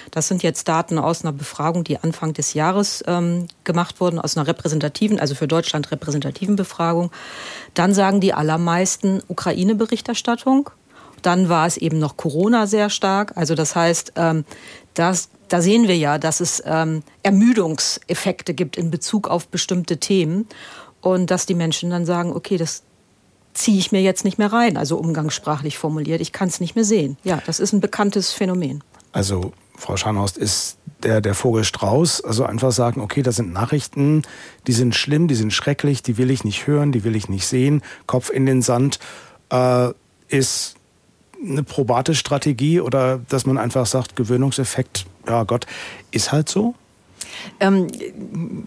[0.09, 4.35] das sind jetzt Daten aus einer Befragung, die Anfang des Jahres ähm, gemacht wurden, aus
[4.35, 7.11] einer repräsentativen, also für Deutschland repräsentativen Befragung.
[7.75, 10.71] Dann sagen die allermeisten Ukraine-Berichterstattung,
[11.21, 13.37] Dann war es eben noch Corona sehr stark.
[13.37, 14.43] Also das heißt, ähm,
[14.93, 20.47] das, da sehen wir ja, dass es ähm, Ermüdungseffekte gibt in Bezug auf bestimmte Themen
[21.01, 22.83] und dass die Menschen dann sagen, okay, das
[23.53, 26.85] ziehe ich mir jetzt nicht mehr rein, also umgangssprachlich formuliert, ich kann es nicht mehr
[26.85, 27.17] sehen.
[27.23, 28.83] Ja, das ist ein bekanntes Phänomen.
[29.11, 34.23] Also Frau Scharnhorst ist der, der Vogel Strauß, also einfach sagen, okay, das sind Nachrichten,
[34.67, 37.45] die sind schlimm, die sind schrecklich, die will ich nicht hören, die will ich nicht
[37.45, 38.99] sehen, Kopf in den Sand,
[39.51, 39.89] äh,
[40.29, 40.75] ist
[41.43, 45.65] eine probate Strategie oder dass man einfach sagt, Gewöhnungseffekt, ja Gott,
[46.11, 46.75] ist halt so?
[47.59, 47.87] Ähm,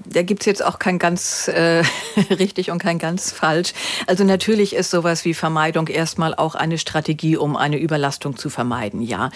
[0.07, 1.83] da gibt's jetzt auch kein ganz äh,
[2.31, 3.73] richtig und kein ganz falsch.
[4.07, 9.03] Also natürlich ist sowas wie Vermeidung erstmal auch eine Strategie, um eine Überlastung zu vermeiden,
[9.03, 9.31] ja.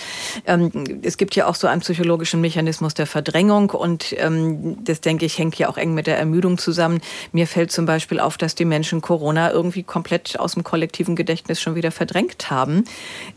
[0.46, 5.26] Ähm, es gibt ja auch so einen psychologischen Mechanismus der Verdrängung und ähm, das, denke
[5.26, 7.00] ich, hängt ja auch eng mit der Ermüdung zusammen.
[7.33, 11.61] Mir fällt zum Beispiel auf, dass die Menschen Corona irgendwie komplett aus dem kollektiven Gedächtnis
[11.61, 12.85] schon wieder verdrängt haben.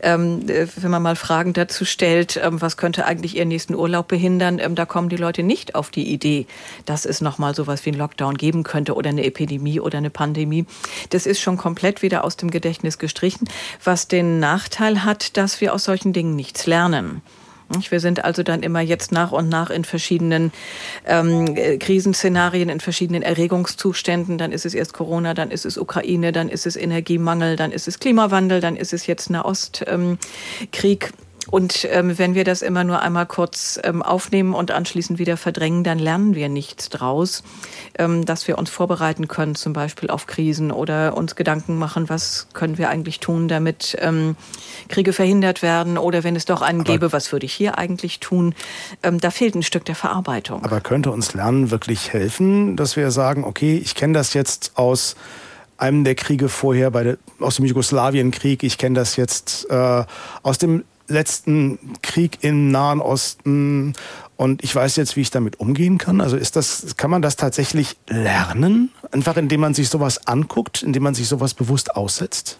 [0.00, 4.08] Ähm, äh, wenn man mal Fragen dazu stellt, ähm, was könnte eigentlich ihren nächsten Urlaub
[4.08, 6.46] behindern, ähm, da kommen die Leute nicht auf die Idee,
[6.84, 10.66] dass es nochmal sowas wie einen Lockdown geben könnte oder eine Epidemie oder eine Pandemie.
[11.10, 13.48] Das ist schon komplett wieder aus dem Gedächtnis gestrichen,
[13.82, 17.22] was den Nachteil hat, dass wir aus solchen Dingen nichts lernen.
[17.88, 20.52] Wir sind also dann immer jetzt nach und nach in verschiedenen
[21.06, 24.38] ähm, Krisenszenarien, in verschiedenen Erregungszuständen.
[24.38, 27.88] Dann ist es erst Corona, dann ist es Ukraine, dann ist es Energiemangel, dann ist
[27.88, 29.88] es Klimawandel, dann ist es jetzt Nahostkrieg.
[29.88, 35.36] Ähm, und ähm, wenn wir das immer nur einmal kurz ähm, aufnehmen und anschließend wieder
[35.36, 37.42] verdrängen, dann lernen wir nichts draus,
[37.98, 42.48] ähm, dass wir uns vorbereiten können, zum Beispiel auf Krisen oder uns Gedanken machen, was
[42.52, 44.36] können wir eigentlich tun, damit ähm,
[44.88, 48.20] Kriege verhindert werden oder wenn es doch einen Aber gäbe, was würde ich hier eigentlich
[48.20, 48.54] tun?
[49.02, 50.64] Ähm, da fehlt ein Stück der Verarbeitung.
[50.64, 55.16] Aber könnte uns Lernen wirklich helfen, dass wir sagen, okay, ich kenne das jetzt aus
[55.76, 60.04] einem der Kriege vorher, bei der, aus dem Jugoslawienkrieg, ich kenne das jetzt äh,
[60.42, 63.94] aus dem letzten Krieg im Nahen Osten
[64.36, 66.20] und ich weiß jetzt, wie ich damit umgehen kann.
[66.20, 68.90] Also ist das, kann man das tatsächlich lernen?
[69.12, 72.58] Einfach indem man sich sowas anguckt, indem man sich sowas bewusst aussetzt?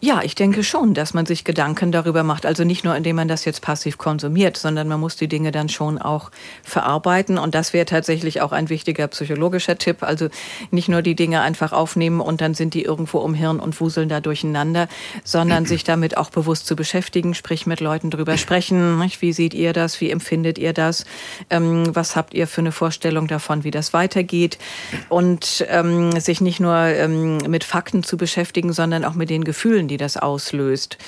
[0.00, 2.44] Ja, ich denke schon, dass man sich Gedanken darüber macht.
[2.44, 5.70] Also nicht nur, indem man das jetzt passiv konsumiert, sondern man muss die Dinge dann
[5.70, 6.30] schon auch
[6.62, 7.38] verarbeiten.
[7.38, 10.02] Und das wäre tatsächlich auch ein wichtiger psychologischer Tipp.
[10.02, 10.28] Also
[10.70, 14.10] nicht nur die Dinge einfach aufnehmen und dann sind die irgendwo um Hirn und wuseln
[14.10, 14.88] da durcheinander,
[15.24, 19.02] sondern sich damit auch bewusst zu beschäftigen, sprich mit Leuten drüber sprechen.
[19.20, 19.98] Wie seht ihr das?
[20.02, 21.06] Wie empfindet ihr das?
[21.48, 24.58] Ähm, was habt ihr für eine Vorstellung davon, wie das weitergeht?
[25.08, 29.85] Und ähm, sich nicht nur ähm, mit Fakten zu beschäftigen, sondern auch mit den Gefühlen,
[29.86, 30.98] Emotionen, die das auslöst.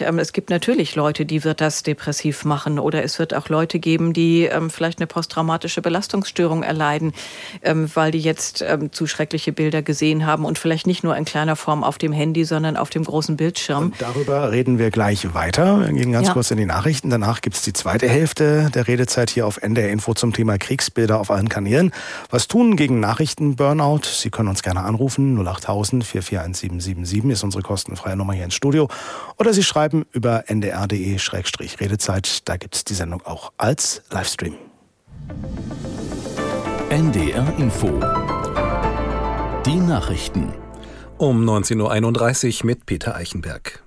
[0.00, 3.78] Ähm, es gibt natürlich Leute, die wird das depressiv machen oder es wird auch Leute
[3.78, 7.12] geben, die ähm, vielleicht eine posttraumatische Belastungsstörung erleiden,
[7.62, 11.56] ähm, weil die jetzt zu schreckliche Bilder gesehen haben und vielleicht nicht nur in kleiner
[11.56, 13.86] Form auf dem Handy, sondern auf dem großen Bildschirm.
[13.86, 15.80] Und darüber reden wir gleich weiter.
[15.80, 16.32] Wir gehen ganz ja.
[16.32, 17.10] kurz in die Nachrichten.
[17.10, 21.18] Danach gibt es die zweite Hälfte der Redezeit hier auf NDR Info zum Thema Kriegsbilder
[21.18, 21.92] auf allen Kanälen.
[22.30, 24.02] Was tun gegen Nachrichten-Burnout?
[24.04, 25.38] Sie können uns gerne anrufen.
[25.46, 28.88] 08000 441777 ist unsere kostenfreie Nummer hier ins Studio.
[29.38, 32.48] Oder Sie schreiben über ndr.de-redezeit.
[32.48, 34.56] Da gibt es die Sendung auch als Livestream.
[36.90, 37.88] NDR Info.
[39.64, 40.52] Die Nachrichten.
[41.18, 43.82] Um 19.31 Uhr mit Peter Eichenberg.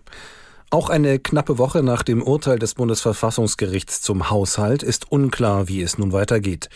[0.70, 5.98] Auch eine knappe Woche nach dem Urteil des Bundesverfassungsgerichts zum Haushalt ist unklar, wie es
[5.98, 6.70] nun weitergeht.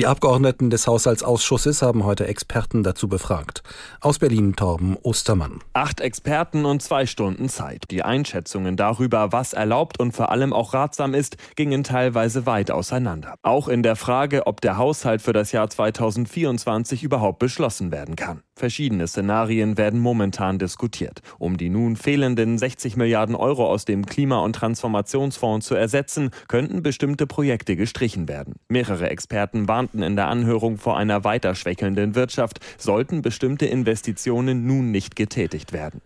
[0.00, 3.62] Die Abgeordneten des Haushaltsausschusses haben heute Experten dazu befragt.
[4.00, 5.58] Aus Berlin Torben Ostermann.
[5.74, 7.84] Acht Experten und zwei Stunden Zeit.
[7.90, 13.34] Die Einschätzungen darüber, was erlaubt und vor allem auch ratsam ist, gingen teilweise weit auseinander.
[13.42, 18.40] Auch in der Frage, ob der Haushalt für das Jahr 2024 überhaupt beschlossen werden kann.
[18.60, 21.20] Verschiedene Szenarien werden momentan diskutiert.
[21.38, 26.82] Um die nun fehlenden 60 Milliarden Euro aus dem Klima- und Transformationsfonds zu ersetzen, könnten
[26.82, 28.56] bestimmte Projekte gestrichen werden.
[28.68, 34.90] Mehrere Experten warnten in der Anhörung vor einer weiter schwächelnden Wirtschaft, sollten bestimmte Investitionen nun
[34.90, 36.00] nicht getätigt werden.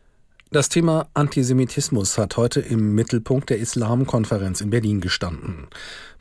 [0.51, 5.67] Das Thema Antisemitismus hat heute im Mittelpunkt der Islamkonferenz in Berlin gestanden.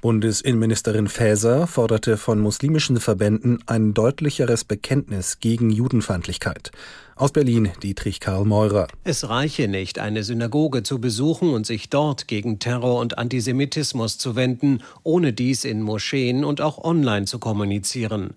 [0.03, 6.71] Bundesinnenministerin Faeser forderte von muslimischen Verbänden ein deutlicheres Bekenntnis gegen Judenfeindlichkeit.
[7.15, 8.89] Aus Berlin Dietrich Karl Meurer.
[9.05, 14.35] Es reiche nicht, eine Synagoge zu besuchen und sich dort gegen Terror und Antisemitismus zu
[14.35, 18.31] wenden, ohne dies in Moscheen und auch online zu kommunizieren.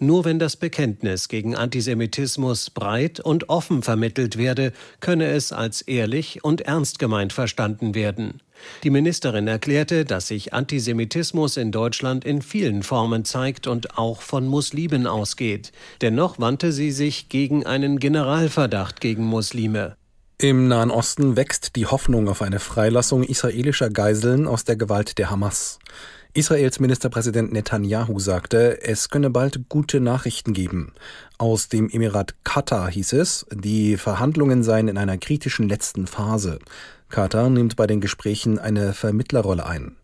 [0.00, 6.42] Nur wenn das Bekenntnis gegen Antisemitismus breit und offen vermittelt werde, könne es als ehrlich
[6.42, 8.40] und ernst gemeint verstanden werden.
[8.84, 14.46] Die Ministerin erklärte, dass sich Antisemitismus in Deutschland in vielen Formen zeigt und auch von
[14.46, 15.72] Muslimen ausgeht.
[16.00, 19.96] Dennoch wandte sie sich gegen einen Generalverdacht gegen Muslime.
[20.38, 25.30] Im Nahen Osten wächst die Hoffnung auf eine Freilassung israelischer Geiseln aus der Gewalt der
[25.30, 25.78] Hamas.
[26.34, 30.94] Israels Ministerpräsident Netanyahu sagte, es könne bald gute Nachrichten geben.
[31.36, 36.58] Aus dem Emirat Katar hieß es, die Verhandlungen seien in einer kritischen letzten Phase.
[37.12, 39.96] Katar nimmt bei den Gesprächen eine Vermittlerrolle ein.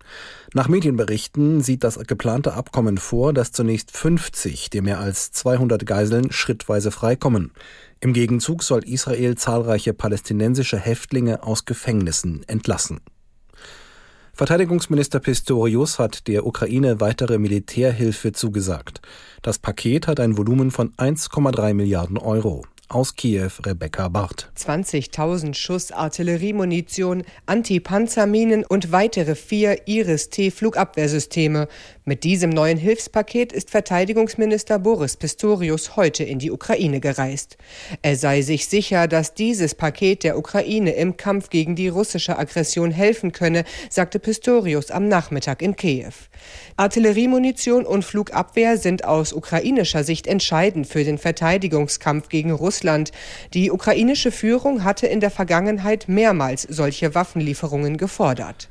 [0.55, 6.31] Nach Medienberichten sieht das geplante Abkommen vor, dass zunächst 50 der mehr als 200 Geiseln
[6.31, 7.51] schrittweise freikommen.
[8.01, 13.01] Im Gegenzug soll Israel zahlreiche palästinensische Häftlinge aus Gefängnissen entlassen.
[14.35, 19.01] Verteidigungsminister Pistorius hat der Ukraine weitere Militärhilfe zugesagt.
[19.43, 22.65] Das Paket hat ein Volumen von 1,3 Milliarden Euro.
[22.91, 24.51] Aus Kiew Rebecca Barth.
[24.57, 31.69] 20.000 Schuss Artilleriemunition, Antipanzerminen und weitere vier Iris-T-Flugabwehrsysteme.
[32.09, 37.59] Mit diesem neuen Hilfspaket ist Verteidigungsminister Boris Pistorius heute in die Ukraine gereist.
[38.01, 42.93] Er sei sich sicher, dass dieses Paket der Ukraine im Kampf gegen die russische Aggression
[42.93, 46.15] helfen könne, sagte Pistorius am Nachmittag in Kiew.
[46.79, 53.13] Artilleriemunition und Flugabwehr sind aus ukrainischer Sicht entscheidend für den Verteidigungskampf gegen Russland.
[53.53, 58.71] Die ukrainische Führung hatte in der Vergangenheit mehrmals solche Waffenlieferungen gefordert.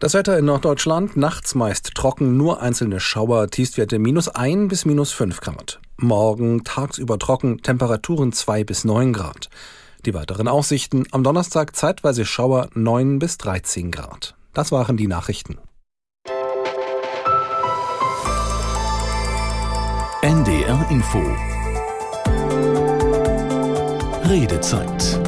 [0.00, 5.10] Das Wetter in Norddeutschland nachts meist trocken, nur einzelne Schauer, Tiefstwerte minus 1 bis minus
[5.10, 5.80] 5 Grad.
[5.96, 9.50] Morgen tagsüber trocken, Temperaturen 2 bis 9 Grad.
[10.06, 14.36] Die weiteren Aussichten am Donnerstag zeitweise Schauer 9 bis 13 Grad.
[14.54, 15.58] Das waren die Nachrichten.
[20.22, 21.22] NDR Info
[24.28, 25.20] Redezeit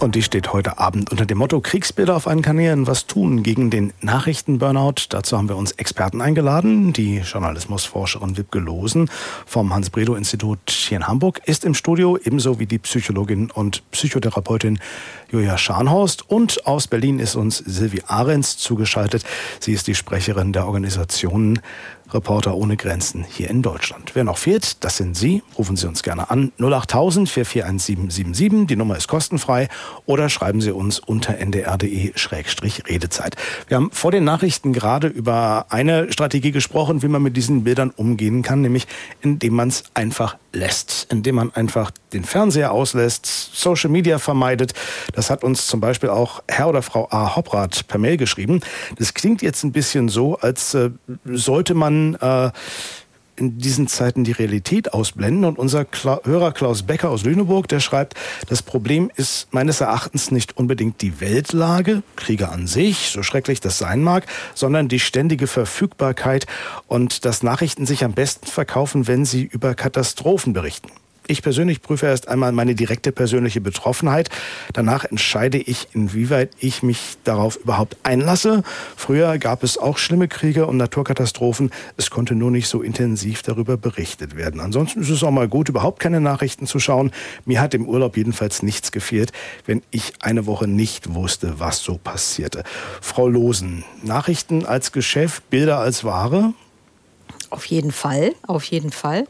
[0.00, 2.86] Und die steht heute Abend unter dem Motto Kriegsbilder auf allen Kanälen.
[2.86, 4.94] Was tun gegen den Nachrichtenburnout?
[5.10, 6.94] Dazu haben wir uns Experten eingeladen.
[6.94, 9.10] Die Journalismusforscherin Wipke Losen
[9.44, 14.78] vom Hans-Bredow-Institut hier in Hamburg ist im Studio, ebenso wie die Psychologin und Psychotherapeutin
[15.30, 16.30] Julia Scharnhorst.
[16.30, 19.22] Und aus Berlin ist uns Silvi Ahrens zugeschaltet.
[19.60, 21.60] Sie ist die Sprecherin der Organisation
[22.12, 24.12] Reporter ohne Grenzen hier in Deutschland.
[24.14, 25.42] Wer noch fehlt, das sind Sie.
[25.56, 28.66] Rufen Sie uns gerne an 08000 441777.
[28.66, 29.68] Die Nummer ist kostenfrei
[30.06, 33.36] oder schreiben Sie uns unter ndr.de-redezeit.
[33.68, 37.90] Wir haben vor den Nachrichten gerade über eine Strategie gesprochen, wie man mit diesen Bildern
[37.90, 38.86] umgehen kann, nämlich
[39.20, 44.72] indem man es einfach lässt, indem man einfach den Fernseher auslässt, Social Media vermeidet.
[45.14, 47.36] Das hat uns zum Beispiel auch Herr oder Frau A.
[47.36, 48.60] Hopprath per Mail geschrieben.
[48.98, 50.90] Das klingt jetzt ein bisschen so, als äh,
[51.24, 52.50] sollte man äh,
[53.40, 55.44] in diesen Zeiten die Realität ausblenden.
[55.44, 58.14] Und unser Kla Hörer Klaus Becker aus Lüneburg, der schreibt,
[58.48, 63.78] das Problem ist meines Erachtens nicht unbedingt die Weltlage, Kriege an sich, so schrecklich das
[63.78, 66.46] sein mag, sondern die ständige Verfügbarkeit
[66.86, 70.90] und dass Nachrichten sich am besten verkaufen, wenn sie über Katastrophen berichten.
[71.30, 74.30] Ich persönlich prüfe erst einmal meine direkte persönliche Betroffenheit.
[74.72, 78.64] Danach entscheide ich, inwieweit ich mich darauf überhaupt einlasse.
[78.96, 81.70] Früher gab es auch schlimme Kriege und Naturkatastrophen.
[81.96, 84.58] Es konnte nur nicht so intensiv darüber berichtet werden.
[84.58, 87.12] Ansonsten ist es auch mal gut, überhaupt keine Nachrichten zu schauen.
[87.44, 89.30] Mir hat im Urlaub jedenfalls nichts gefehlt,
[89.66, 92.64] wenn ich eine Woche nicht wusste, was so passierte.
[93.00, 96.54] Frau Losen, Nachrichten als Geschäft, Bilder als Ware?
[97.50, 99.28] Auf jeden Fall, auf jeden Fall.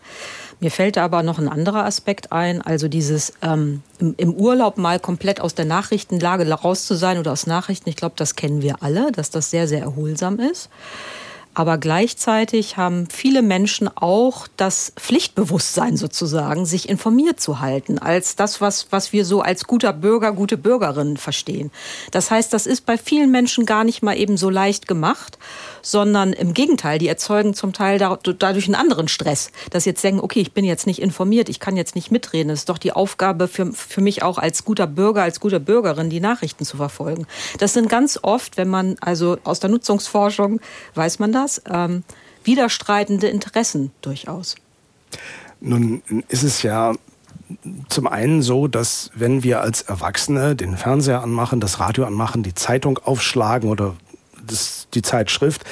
[0.61, 5.01] Mir fällt aber noch ein anderer Aspekt ein, also dieses ähm, im, im, Urlaub mal
[5.01, 7.89] komplett aus der Nachrichtenlage raus zu sein oder aus Nachrichten.
[7.89, 10.69] Ich glaube, das kennen wir alle, dass das sehr, sehr erholsam ist.
[11.61, 18.63] Aber gleichzeitig haben viele Menschen auch das Pflichtbewusstsein sozusagen, sich informiert zu halten, als das,
[18.63, 21.71] was, was wir so als guter Bürger, gute Bürgerin verstehen.
[22.13, 25.37] Das heißt, das ist bei vielen Menschen gar nicht mal eben so leicht gemacht,
[25.83, 30.41] sondern im Gegenteil, die erzeugen zum Teil dadurch einen anderen Stress, dass jetzt denken, okay,
[30.41, 32.49] ich bin jetzt nicht informiert, ich kann jetzt nicht mitreden.
[32.49, 36.09] Das ist doch die Aufgabe für, für mich auch als guter Bürger, als gute Bürgerin,
[36.09, 37.27] die Nachrichten zu verfolgen.
[37.59, 40.61] Das sind ganz oft, wenn man also aus der Nutzungsforschung
[40.95, 42.05] weiß man das, ähm,
[42.45, 44.57] widerstreitende Interessen durchaus.
[45.61, 46.95] Nun ist es ja
[47.89, 52.55] zum einen so, dass wenn wir als Erwachsene den Fernseher anmachen, das Radio anmachen, die
[52.55, 53.97] Zeitung aufschlagen oder
[54.51, 55.65] das, die Zeitschrift,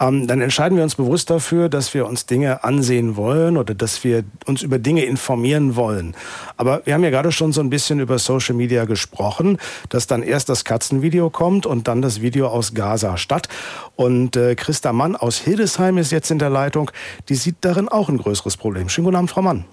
[0.00, 4.04] ähm, dann entscheiden wir uns bewusst dafür, dass wir uns Dinge ansehen wollen oder dass
[4.04, 6.14] wir uns über Dinge informieren wollen.
[6.56, 10.22] Aber wir haben ja gerade schon so ein bisschen über Social Media gesprochen, dass dann
[10.22, 13.48] erst das Katzenvideo kommt und dann das Video aus Gaza-Stadt.
[13.96, 16.90] Und äh, Christa Mann aus Hildesheim ist jetzt in der Leitung.
[17.28, 18.88] Die sieht darin auch ein größeres Problem.
[18.88, 19.64] Schönen guten Abend, Frau Mann.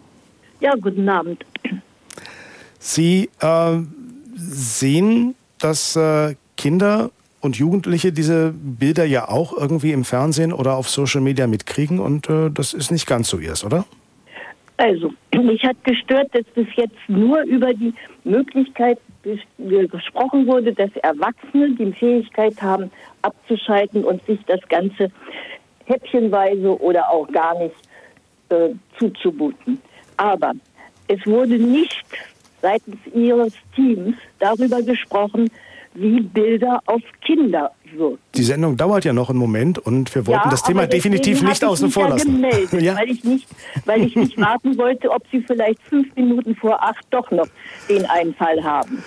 [0.59, 1.43] Ja, guten Abend.
[2.79, 3.77] Sie äh,
[4.35, 7.11] sehen, dass äh, Kinder
[7.41, 12.29] und Jugendliche diese Bilder ja auch irgendwie im Fernsehen oder auf Social Media mitkriegen und
[12.29, 13.85] äh, das ist nicht ganz so ihrs, oder?
[14.77, 15.13] Also,
[15.43, 18.99] mich hat gestört, dass bis jetzt nur über die Möglichkeit
[19.67, 22.89] gesprochen wurde, dass Erwachsene die Fähigkeit haben,
[23.21, 25.11] abzuschalten und sich das Ganze
[25.85, 27.75] häppchenweise oder auch gar nicht
[28.49, 29.79] äh, zuzumuten.
[30.17, 30.53] Aber
[31.07, 32.03] es wurde nicht
[32.61, 35.49] seitens Ihres Teams darüber gesprochen,
[35.93, 38.19] wie Bilder auf Kinder wirken.
[38.35, 41.63] Die Sendung dauert ja noch einen Moment und wir wollten ja, das Thema definitiv nicht
[41.63, 42.35] außen vor lassen.
[42.35, 42.95] Gemeldet, ja.
[42.95, 43.47] weil, ich nicht,
[43.85, 47.47] weil ich nicht warten wollte, ob Sie vielleicht fünf Minuten vor acht doch noch
[47.89, 49.03] den Einfall haben.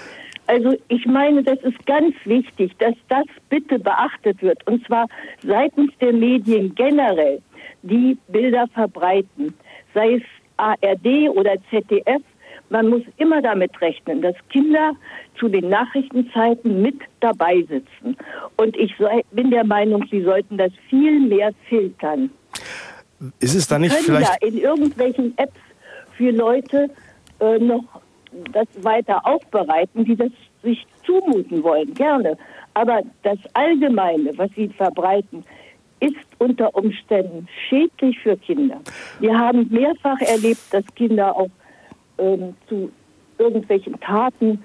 [0.47, 4.67] Also ich meine, das ist ganz wichtig, dass das bitte beachtet wird.
[4.67, 5.07] Und zwar
[5.43, 7.41] seitens der Medien generell,
[7.83, 9.55] die Bilder verbreiten,
[9.95, 10.23] sei es
[10.57, 12.23] ARD oder ZDF
[12.71, 14.93] man muss immer damit rechnen, dass Kinder
[15.39, 18.17] zu den Nachrichtenzeiten mit dabei sitzen.
[18.57, 18.95] Und ich
[19.33, 22.31] bin der Meinung, sie sollten das viel mehr filtern.
[23.41, 25.61] Ist es da nicht können vielleicht ja in irgendwelchen Apps
[26.17, 26.91] für Leute
[27.41, 27.85] äh, noch
[28.53, 30.31] das weiter aufbereiten, die das
[30.63, 32.37] sich zumuten wollen, gerne.
[32.75, 35.45] Aber das Allgemeine, was sie verbreiten,
[36.01, 38.81] ist unter Umständen schädlich für Kinder.
[39.21, 41.51] Wir haben mehrfach erlebt, dass Kinder auch
[42.19, 42.91] ähm, zu
[43.39, 44.63] irgendwelchen Taten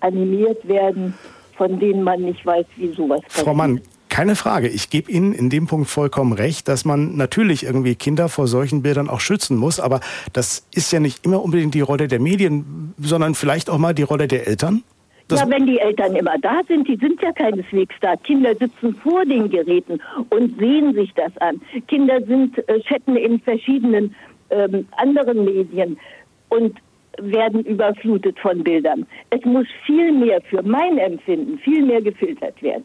[0.00, 1.14] animiert werden,
[1.56, 3.44] von denen man nicht weiß, wie sowas passiert.
[3.44, 3.80] Frau Mann,
[4.10, 4.68] keine Frage.
[4.68, 8.82] Ich gebe Ihnen in dem Punkt vollkommen recht, dass man natürlich irgendwie Kinder vor solchen
[8.82, 9.78] Bildern auch schützen muss.
[9.78, 10.00] Aber
[10.32, 14.02] das ist ja nicht immer unbedingt die Rolle der Medien, sondern vielleicht auch mal die
[14.02, 14.82] Rolle der Eltern.
[15.30, 18.16] ja, wenn die Eltern immer da sind, die sind ja keineswegs da.
[18.16, 21.60] Kinder sitzen vor den Geräten und sehen sich das an.
[21.86, 24.14] Kinder sind äh, chatten in verschiedenen
[24.50, 25.96] ähm, anderen Medien.
[26.48, 26.76] Und
[27.18, 29.06] werden überflutet von Bildern.
[29.30, 32.84] Es muss viel mehr für mein Empfinden, viel mehr gefiltert werden.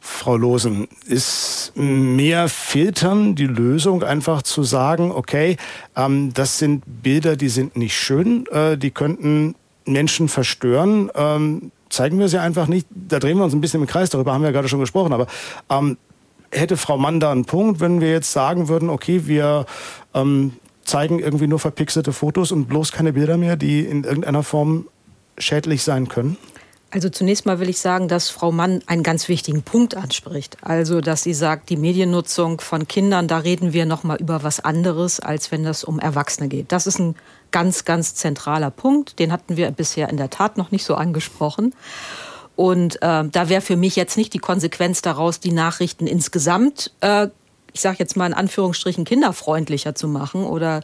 [0.00, 5.56] Frau Losen, ist mehr Filtern die Lösung, einfach zu sagen, okay,
[5.96, 11.10] ähm, das sind Bilder, die sind nicht schön, äh, die könnten Menschen verstören.
[11.16, 12.86] Ähm, zeigen wir sie einfach nicht.
[12.90, 15.12] Da drehen wir uns ein bisschen im Kreis, darüber haben wir ja gerade schon gesprochen,
[15.12, 15.26] aber
[15.70, 15.96] ähm,
[16.52, 19.66] hätte Frau Mann da einen Punkt, wenn wir jetzt sagen würden, okay, wir
[20.14, 20.52] ähm,
[20.86, 24.88] zeigen irgendwie nur verpixelte Fotos und bloß keine Bilder mehr, die in irgendeiner Form
[25.38, 26.36] schädlich sein können?
[26.90, 30.56] Also zunächst mal will ich sagen, dass Frau Mann einen ganz wichtigen Punkt anspricht.
[30.62, 34.60] Also, dass sie sagt, die Mediennutzung von Kindern, da reden wir noch mal über was
[34.60, 36.70] anderes, als wenn das um Erwachsene geht.
[36.70, 37.16] Das ist ein
[37.50, 39.18] ganz, ganz zentraler Punkt.
[39.18, 41.74] Den hatten wir bisher in der Tat noch nicht so angesprochen.
[42.54, 47.28] Und äh, da wäre für mich jetzt nicht die Konsequenz daraus, die Nachrichten insgesamt äh,
[47.76, 50.80] ich sage jetzt mal in Anführungsstrichen, kinderfreundlicher zu machen oder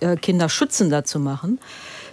[0.00, 1.58] äh, kinderschützender zu machen.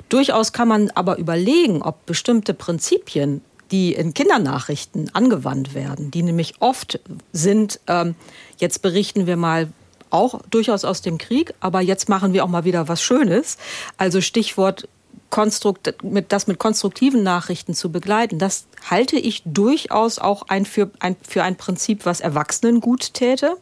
[0.07, 3.41] Durchaus kann man aber überlegen, ob bestimmte Prinzipien,
[3.71, 7.01] die in Kindernachrichten angewandt werden, die nämlich oft
[7.33, 8.15] sind, ähm,
[8.57, 9.67] jetzt berichten wir mal
[10.11, 13.57] auch durchaus aus dem Krieg, aber jetzt machen wir auch mal wieder was Schönes.
[13.97, 14.87] Also Stichwort
[15.29, 20.91] Konstrukt, mit, das mit konstruktiven Nachrichten zu begleiten, das halte ich durchaus auch ein für,
[20.99, 23.57] ein, für ein Prinzip, was Erwachsenen gut täte.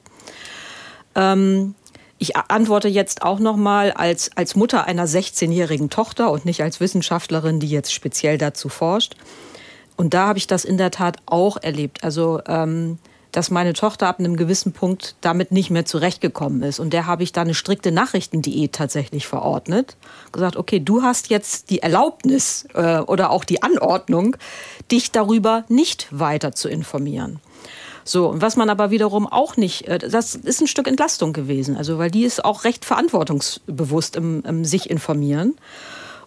[1.16, 1.76] Ähm,
[2.18, 6.80] ich antworte jetzt auch noch mal als, als Mutter einer 16-jährigen Tochter und nicht als
[6.80, 9.16] Wissenschaftlerin, die jetzt speziell dazu forscht.
[9.98, 12.04] Und da habe ich das in der Tat auch erlebt.
[12.04, 12.98] Also, ähm,
[13.34, 16.80] dass meine Tochter ab einem gewissen Punkt damit nicht mehr zurechtgekommen ist.
[16.80, 19.98] Und der habe ich da eine strikte Nachrichtendiät tatsächlich verordnet.
[20.32, 24.38] Gesagt, okay, du hast jetzt die Erlaubnis äh, oder auch die Anordnung,
[24.92, 27.40] dich darüber nicht weiter zu informieren.
[28.04, 31.78] So, und was man aber wiederum auch nicht, äh, das ist ein Stück Entlastung gewesen,
[31.78, 35.56] also weil die ist auch recht verantwortungsbewusst im, im sich informieren.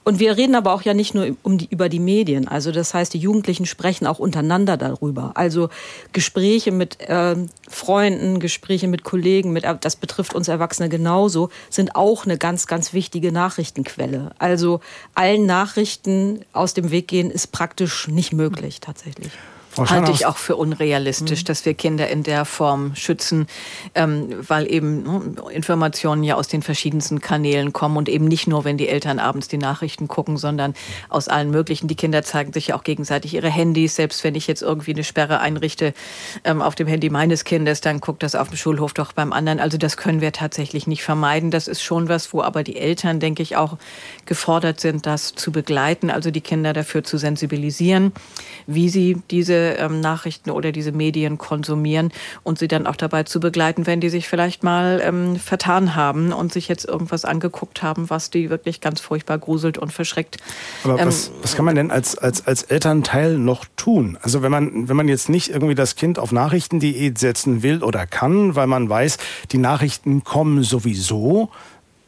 [0.06, 2.46] Und wir reden aber auch ja nicht nur um die, über die Medien.
[2.46, 5.32] Also das heißt, die Jugendlichen sprechen auch untereinander darüber.
[5.34, 5.68] Also
[6.12, 7.34] Gespräche mit äh,
[7.68, 12.92] Freunden, Gespräche mit Kollegen, mit, das betrifft uns Erwachsene genauso, sind auch eine ganz, ganz
[12.92, 14.30] wichtige Nachrichtenquelle.
[14.38, 14.78] Also
[15.16, 19.32] allen Nachrichten aus dem Weg gehen ist praktisch nicht möglich tatsächlich.
[19.78, 21.46] Halte ich auch für unrealistisch, mhm.
[21.46, 23.46] dass wir Kinder in der Form schützen,
[23.94, 28.64] ähm, weil eben ne, Informationen ja aus den verschiedensten Kanälen kommen und eben nicht nur,
[28.64, 30.74] wenn die Eltern abends die Nachrichten gucken, sondern
[31.08, 31.88] aus allen möglichen.
[31.88, 33.96] Die Kinder zeigen sich ja auch gegenseitig ihre Handys.
[33.96, 35.92] Selbst wenn ich jetzt irgendwie eine Sperre einrichte
[36.44, 39.60] ähm, auf dem Handy meines Kindes, dann guckt das auf dem Schulhof doch beim anderen.
[39.60, 41.50] Also das können wir tatsächlich nicht vermeiden.
[41.50, 43.76] Das ist schon was, wo aber die Eltern, denke ich, auch
[44.24, 48.12] gefordert sind, das zu begleiten, also die Kinder dafür zu sensibilisieren,
[48.66, 52.12] wie sie diese ähm, Nachrichten oder diese Medien konsumieren
[52.42, 56.32] und sie dann auch dabei zu begleiten, wenn die sich vielleicht mal ähm, vertan haben
[56.32, 60.38] und sich jetzt irgendwas angeguckt haben, was die wirklich ganz furchtbar gruselt und verschreckt.
[60.84, 64.18] Aber ähm, was, was kann man denn als, als, als Elternteil noch tun?
[64.22, 68.06] Also wenn man, wenn man jetzt nicht irgendwie das Kind auf Nachrichtendiät setzen will oder
[68.06, 69.18] kann, weil man weiß,
[69.52, 71.50] die Nachrichten kommen sowieso,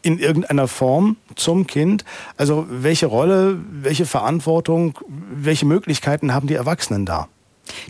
[0.02, 2.04] in irgendeiner Form zum Kind.
[2.36, 7.28] Also welche Rolle, welche Verantwortung, welche Möglichkeiten haben die Erwachsenen da?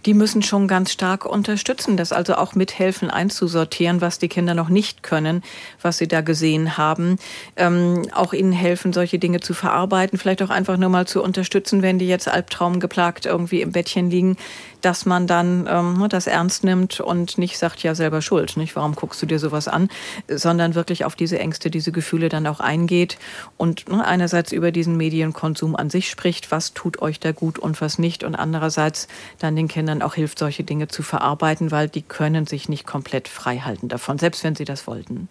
[0.07, 4.69] Die müssen schon ganz stark unterstützen, das also auch mithelfen einzusortieren, was die Kinder noch
[4.69, 5.43] nicht können,
[5.83, 7.17] was sie da gesehen haben.
[7.57, 11.83] Ähm, auch ihnen helfen, solche Dinge zu verarbeiten, vielleicht auch einfach nur mal zu unterstützen,
[11.83, 14.37] wenn die jetzt albtraumgeplagt irgendwie im Bettchen liegen,
[14.81, 18.77] dass man dann ähm, das ernst nimmt und nicht sagt, ja selber schuld, nicht?
[18.77, 19.89] Warum guckst du dir sowas an?
[20.29, 23.19] Sondern wirklich auf diese Ängste, diese Gefühle dann auch eingeht
[23.57, 27.81] und ne, einerseits über diesen Medienkonsum an sich spricht, was tut euch da gut und
[27.81, 29.09] was nicht und andererseits
[29.39, 33.29] dann den Kindern auch hilft, solche Dinge zu verarbeiten, weil die können sich nicht komplett
[33.29, 35.29] frei halten davon, selbst wenn sie das wollten.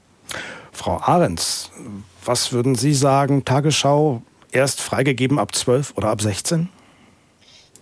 [0.72, 1.72] Frau Ahrens,
[2.24, 4.22] was würden Sie sagen, Tagesschau
[4.52, 6.70] erst freigegeben ab 12 oder ab 16?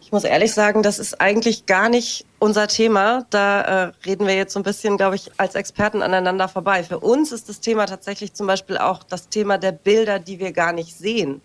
[0.06, 3.26] Ich muss ehrlich sagen, das ist eigentlich gar nicht unser Thema.
[3.32, 6.84] Da äh, reden wir jetzt so ein bisschen, glaube ich, als Experten aneinander vorbei.
[6.84, 10.52] Für uns ist das Thema tatsächlich zum Beispiel auch das Thema der Bilder, die wir
[10.52, 11.42] gar nicht sehen.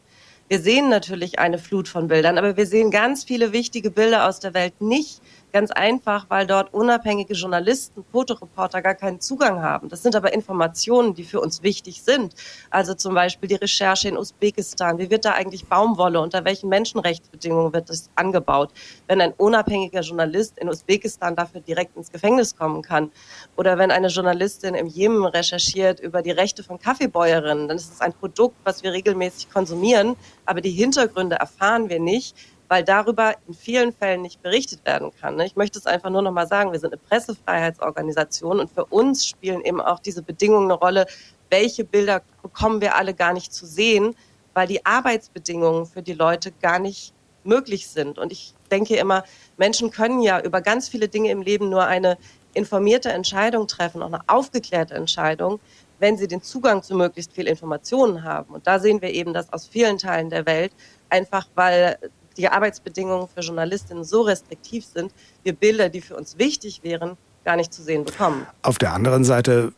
[0.49, 4.41] Wir sehen natürlich eine Flut von Bildern, aber wir sehen ganz viele wichtige Bilder aus
[4.41, 5.23] der Welt nicht,
[5.53, 9.89] Ganz einfach, weil dort unabhängige Journalisten, Fotoreporter gar keinen Zugang haben.
[9.89, 12.35] Das sind aber Informationen, die für uns wichtig sind.
[12.71, 14.99] Also zum Beispiel die Recherche in Usbekistan.
[14.99, 16.21] Wie wird da eigentlich Baumwolle?
[16.21, 18.71] Unter welchen Menschenrechtsbedingungen wird das angebaut?
[19.09, 23.11] Wenn ein unabhängiger Journalist in Usbekistan dafür direkt ins Gefängnis kommen kann.
[23.57, 28.01] Oder wenn eine Journalistin im Jemen recherchiert über die Rechte von Kaffeebäuerinnen, dann ist es
[28.01, 30.15] ein Produkt, was wir regelmäßig konsumieren.
[30.47, 32.37] Aber die Hintergründe erfahren wir nicht
[32.71, 35.35] weil darüber in vielen Fällen nicht berichtet werden kann.
[35.35, 35.45] Ne?
[35.45, 39.27] Ich möchte es einfach nur noch mal sagen, wir sind eine Pressefreiheitsorganisation und für uns
[39.27, 41.07] spielen eben auch diese Bedingungen eine Rolle,
[41.51, 44.15] welche Bilder bekommen wir alle gar nicht zu sehen,
[44.55, 47.13] weil die Arbeitsbedingungen für die Leute gar nicht
[47.43, 48.21] möglich sind.
[48.21, 49.25] Und ich denke immer,
[49.57, 52.19] Menschen können ja über ganz viele Dinge im Leben nur eine
[52.55, 55.59] informierte Entscheidung treffen, auch eine aufgeklärte Entscheidung,
[55.99, 58.55] wenn sie den Zugang zu möglichst viel Informationen haben.
[58.55, 60.73] Und da sehen wir eben, dass aus vielen Teilen der Welt
[61.09, 61.99] einfach, weil
[62.37, 65.13] die Arbeitsbedingungen für Journalistinnen so restriktiv sind,
[65.43, 68.47] wir Bilder, die für uns wichtig wären, gar nicht zu sehen bekommen.
[68.63, 69.73] Auf der anderen Seite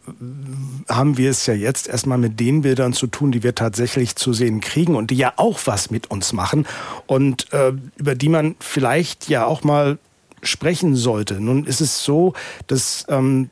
[0.88, 4.32] haben wir es ja jetzt erstmal mit den Bildern zu tun, die wir tatsächlich zu
[4.32, 6.66] sehen kriegen und die ja auch was mit uns machen
[7.06, 9.98] und äh, über die man vielleicht ja auch mal
[10.42, 11.40] sprechen sollte.
[11.40, 12.34] Nun ist es so,
[12.66, 13.48] dass ähm,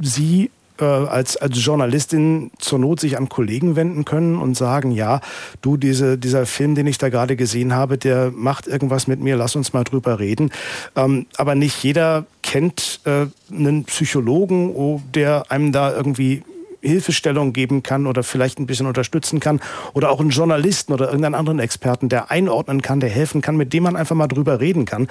[0.00, 0.50] Sie
[0.80, 5.20] äh, als, als Journalistin zur Not sich an Kollegen wenden können und sagen, ja,
[5.62, 9.36] du, diese, dieser Film, den ich da gerade gesehen habe, der macht irgendwas mit mir,
[9.36, 10.50] lass uns mal drüber reden.
[10.96, 16.42] Ähm, aber nicht jeder kennt äh, einen Psychologen, oh, der einem da irgendwie
[16.80, 19.60] Hilfestellung geben kann oder vielleicht ein bisschen unterstützen kann
[19.92, 23.72] oder auch einen Journalisten oder irgendeinen anderen Experten, der einordnen kann, der helfen kann, mit
[23.72, 25.08] dem man einfach mal drüber reden kann.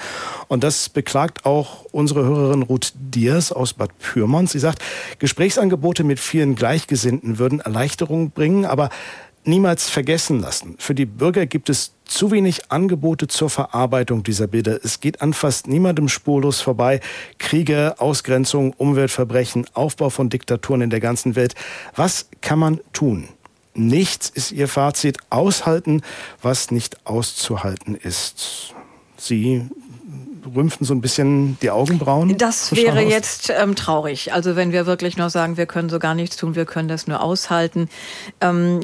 [0.48, 4.50] Und das beklagt auch unsere Hörerin Ruth Diers aus Bad Pyrmont.
[4.50, 4.82] Sie sagt,
[5.20, 8.90] Gesprächsangebote mit vielen Gleichgesinnten würden Erleichterung bringen, aber
[9.50, 10.76] niemals vergessen lassen.
[10.78, 14.80] Für die Bürger gibt es zu wenig Angebote zur Verarbeitung dieser Bilder.
[14.84, 17.02] Es geht an fast niemandem spurlos vorbei.
[17.38, 21.56] Kriege, Ausgrenzung, Umweltverbrechen, Aufbau von Diktaturen in der ganzen Welt.
[21.96, 23.28] Was kann man tun?
[23.74, 25.18] Nichts ist ihr Fazit.
[25.30, 26.02] Aushalten,
[26.42, 28.74] was nicht auszuhalten ist.
[29.18, 29.70] Sie
[30.56, 32.38] rümpfen so ein bisschen die Augenbrauen?
[32.38, 34.34] Das wäre jetzt ähm, traurig.
[34.34, 37.08] Also wenn wir wirklich nur sagen, wir können so gar nichts tun, wir können das
[37.08, 37.90] nur aushalten,
[38.42, 38.80] ähm,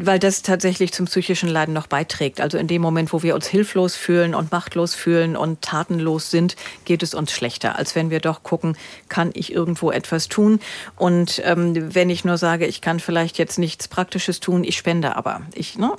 [0.00, 2.40] weil das tatsächlich zum psychischen Leiden noch beiträgt.
[2.40, 6.56] Also in dem Moment, wo wir uns hilflos fühlen und machtlos fühlen und tatenlos sind,
[6.84, 8.76] geht es uns schlechter, als wenn wir doch gucken,
[9.08, 10.60] kann ich irgendwo etwas tun.
[10.96, 15.16] Und ähm, wenn ich nur sage, ich kann vielleicht jetzt nichts Praktisches tun, ich spende
[15.16, 15.42] aber.
[15.54, 15.92] Ich ne,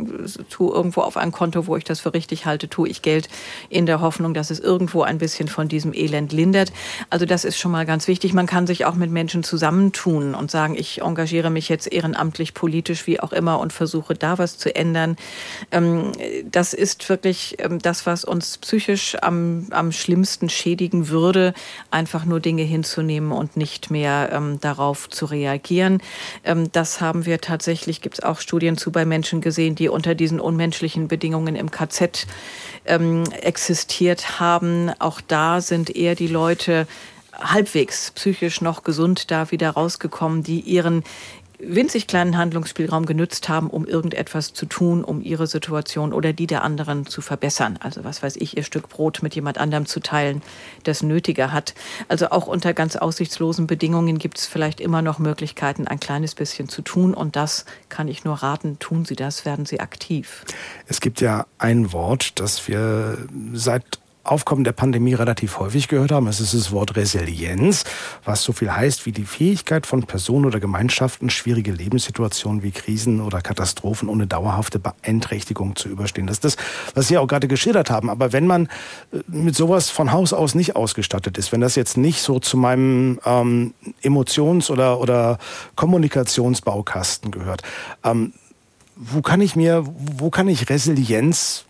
[0.49, 3.29] tue irgendwo auf ein Konto, wo ich das für richtig halte, tue ich Geld
[3.69, 6.71] in der Hoffnung, dass es irgendwo ein bisschen von diesem Elend lindert.
[7.09, 8.33] Also das ist schon mal ganz wichtig.
[8.33, 13.07] Man kann sich auch mit Menschen zusammentun und sagen, ich engagiere mich jetzt ehrenamtlich, politisch,
[13.07, 15.17] wie auch immer und versuche da was zu ändern.
[15.71, 16.11] Ähm,
[16.49, 21.53] das ist wirklich ähm, das, was uns psychisch am, am schlimmsten schädigen würde,
[21.89, 26.01] einfach nur Dinge hinzunehmen und nicht mehr ähm, darauf zu reagieren.
[26.73, 30.39] das haben wir tatsächlich, gibt es auch Studien zu bei Menschen gesehen, die unter diesen
[30.39, 32.27] unmenschlichen Bedingungen im KZ
[33.41, 34.90] existiert haben.
[34.99, 36.87] Auch da sind eher die Leute
[37.33, 41.03] halbwegs psychisch noch gesund da wieder rausgekommen, die ihren
[41.63, 46.63] winzig kleinen Handlungsspielraum genützt haben, um irgendetwas zu tun, um ihre Situation oder die der
[46.63, 47.77] anderen zu verbessern.
[47.81, 50.41] Also was weiß ich, ihr Stück Brot mit jemand anderem zu teilen,
[50.83, 51.73] das nötiger hat.
[52.07, 56.67] Also auch unter ganz aussichtslosen Bedingungen gibt es vielleicht immer noch Möglichkeiten, ein kleines bisschen
[56.67, 57.13] zu tun.
[57.13, 60.43] Und das kann ich nur raten, tun Sie das, werden Sie aktiv.
[60.87, 63.17] Es gibt ja ein Wort, das wir
[63.53, 66.27] seit Aufkommen der Pandemie relativ häufig gehört haben.
[66.27, 67.85] Es ist das Wort Resilienz,
[68.23, 73.19] was so viel heißt wie die Fähigkeit von Personen oder Gemeinschaften, schwierige Lebenssituationen wie Krisen
[73.19, 76.27] oder Katastrophen ohne dauerhafte Beeinträchtigung zu überstehen.
[76.27, 76.57] Das ist das,
[76.93, 78.11] was Sie auch gerade geschildert haben.
[78.11, 78.67] Aber wenn man
[79.11, 82.57] äh, mit sowas von Haus aus nicht ausgestattet ist, wenn das jetzt nicht so zu
[82.57, 85.39] meinem ähm, Emotions- oder, oder
[85.75, 87.63] Kommunikationsbaukasten gehört,
[88.03, 88.33] ähm,
[88.95, 91.65] wo kann ich mir, wo kann ich Resilienz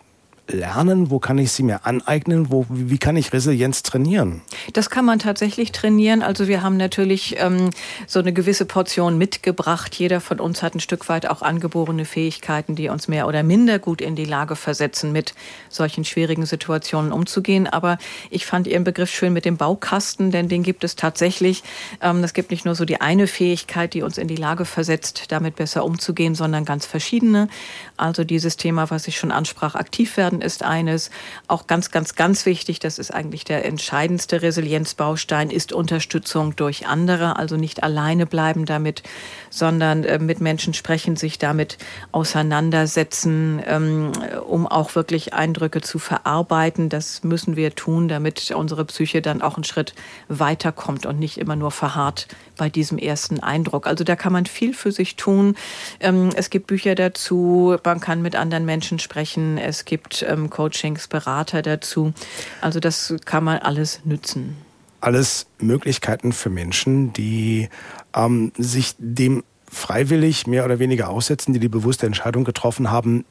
[0.48, 1.10] lernen?
[1.10, 2.50] Wo kann ich sie mir aneignen?
[2.50, 4.42] Wo, wie kann ich Resilienz trainieren?
[4.72, 6.22] Das kann man tatsächlich trainieren.
[6.22, 7.70] Also wir haben natürlich ähm,
[8.06, 9.94] so eine gewisse Portion mitgebracht.
[9.94, 13.78] Jeder von uns hat ein Stück weit auch angeborene Fähigkeiten, die uns mehr oder minder
[13.78, 15.34] gut in die Lage versetzen, mit
[15.68, 17.66] solchen schwierigen Situationen umzugehen.
[17.66, 17.98] Aber
[18.30, 21.62] ich fand Ihren Begriff schön mit dem Baukasten, denn den gibt es tatsächlich.
[22.00, 25.26] Ähm, es gibt nicht nur so die eine Fähigkeit, die uns in die Lage versetzt,
[25.28, 27.48] damit besser umzugehen, sondern ganz verschiedene.
[27.96, 31.10] Also dieses Thema, was ich schon ansprach, aktiv werden ist eines.
[31.48, 37.36] Auch ganz, ganz, ganz wichtig, das ist eigentlich der entscheidendste Resilienzbaustein, ist Unterstützung durch andere.
[37.36, 39.02] Also nicht alleine bleiben damit,
[39.50, 41.78] sondern äh, mit Menschen sprechen, sich damit
[42.12, 44.12] auseinandersetzen, ähm,
[44.48, 46.88] um auch wirklich Eindrücke zu verarbeiten.
[46.88, 49.94] Das müssen wir tun, damit unsere Psyche dann auch einen Schritt
[50.28, 53.86] weiterkommt und nicht immer nur verharrt bei diesem ersten Eindruck.
[53.86, 55.56] Also da kann man viel für sich tun.
[56.00, 61.08] Ähm, es gibt Bücher dazu, man kann mit anderen Menschen sprechen, es gibt ähm, Coachings,
[61.08, 62.12] Berater dazu.
[62.60, 64.56] Also das kann man alles nützen.
[65.00, 67.68] Alles Möglichkeiten für Menschen, die
[68.14, 73.24] ähm, sich dem freiwillig mehr oder weniger aussetzen, die die bewusste Entscheidung getroffen haben,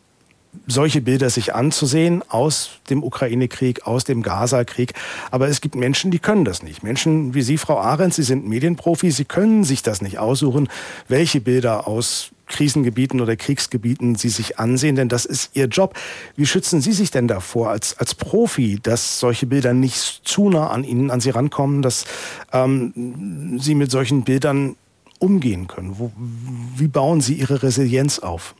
[0.67, 4.93] solche Bilder sich anzusehen aus dem Ukraine-Krieg, aus dem Gaza-Krieg.
[5.31, 6.83] Aber es gibt Menschen, die können das nicht.
[6.83, 10.69] Menschen wie Sie, Frau Arendt, Sie sind Medienprofi, Sie können sich das nicht aussuchen,
[11.07, 15.95] welche Bilder aus Krisengebieten oder Kriegsgebieten Sie sich ansehen, denn das ist Ihr Job.
[16.35, 20.69] Wie schützen Sie sich denn davor als, als Profi, dass solche Bilder nicht zu nah
[20.69, 22.05] an Ihnen, an Sie rankommen, dass
[22.51, 24.75] ähm, Sie mit solchen Bildern
[25.19, 25.97] umgehen können?
[25.97, 26.11] Wo,
[26.75, 28.53] wie bauen Sie Ihre Resilienz auf?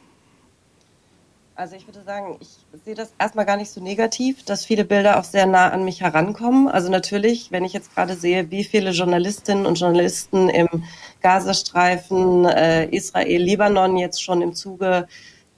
[1.56, 2.49] Also ich würde sagen, ich
[2.86, 6.02] sehe das erstmal gar nicht so negativ, dass viele Bilder auch sehr nah an mich
[6.02, 6.68] herankommen.
[6.70, 10.68] Also natürlich, wenn ich jetzt gerade sehe, wie viele Journalistinnen und Journalisten im
[11.22, 15.08] Gazastreifen, äh, Israel, Libanon jetzt schon im Zuge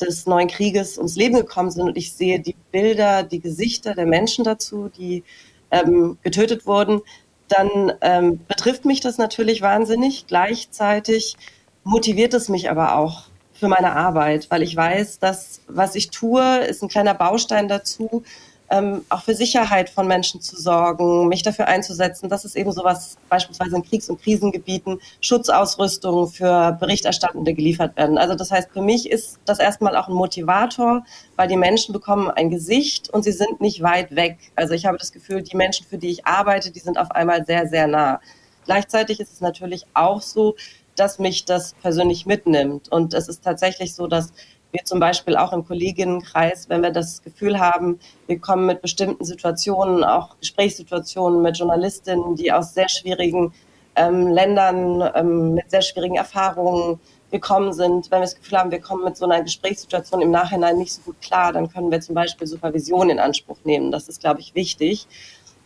[0.02, 4.08] des neuen Krieges ums Leben gekommen sind und ich sehe die Bilder, die Gesichter der
[4.08, 5.24] Menschen dazu, die
[5.72, 7.02] ähm, getötet wurden,
[7.48, 10.26] dann ähm, betrifft mich das natürlich wahnsinnig.
[10.28, 11.38] Gleichzeitig
[11.84, 13.26] motiviert es mich aber auch
[13.64, 18.24] für meine Arbeit, weil ich weiß, dass was ich tue, ist ein kleiner Baustein dazu,
[18.70, 23.16] ähm, auch für Sicherheit von Menschen zu sorgen, mich dafür einzusetzen, dass es eben sowas
[23.30, 28.18] beispielsweise in Kriegs- und Krisengebieten Schutzausrüstung für Berichterstattende geliefert werden.
[28.18, 31.06] Also das heißt, für mich ist das erstmal auch ein Motivator,
[31.38, 34.40] weil die Menschen bekommen ein Gesicht und sie sind nicht weit weg.
[34.58, 37.46] Also ich habe das Gefühl, die Menschen, für die ich arbeite, die sind auf einmal
[37.46, 38.20] sehr, sehr nah.
[38.66, 40.56] Gleichzeitig ist es natürlich auch so,
[40.96, 42.92] dass mich das persönlich mitnimmt.
[42.92, 44.34] Und es ist tatsächlich so, dass
[44.72, 49.24] wir zum Beispiel auch im Kolleginnenkreis, wenn wir das Gefühl haben, wir kommen mit bestimmten
[49.24, 53.54] Situationen, auch Gesprächssituationen mit Journalistinnen, die aus sehr schwierigen
[53.96, 57.00] ähm, Ländern ähm, mit sehr schwierigen Erfahrungen
[57.34, 60.78] gekommen sind, wenn wir das Gefühl haben, wir kommen mit so einer Gesprächssituation im Nachhinein
[60.78, 63.92] nicht so gut klar, dann können wir zum Beispiel Supervision in Anspruch nehmen.
[63.92, 65.08] Das ist, glaube ich, wichtig.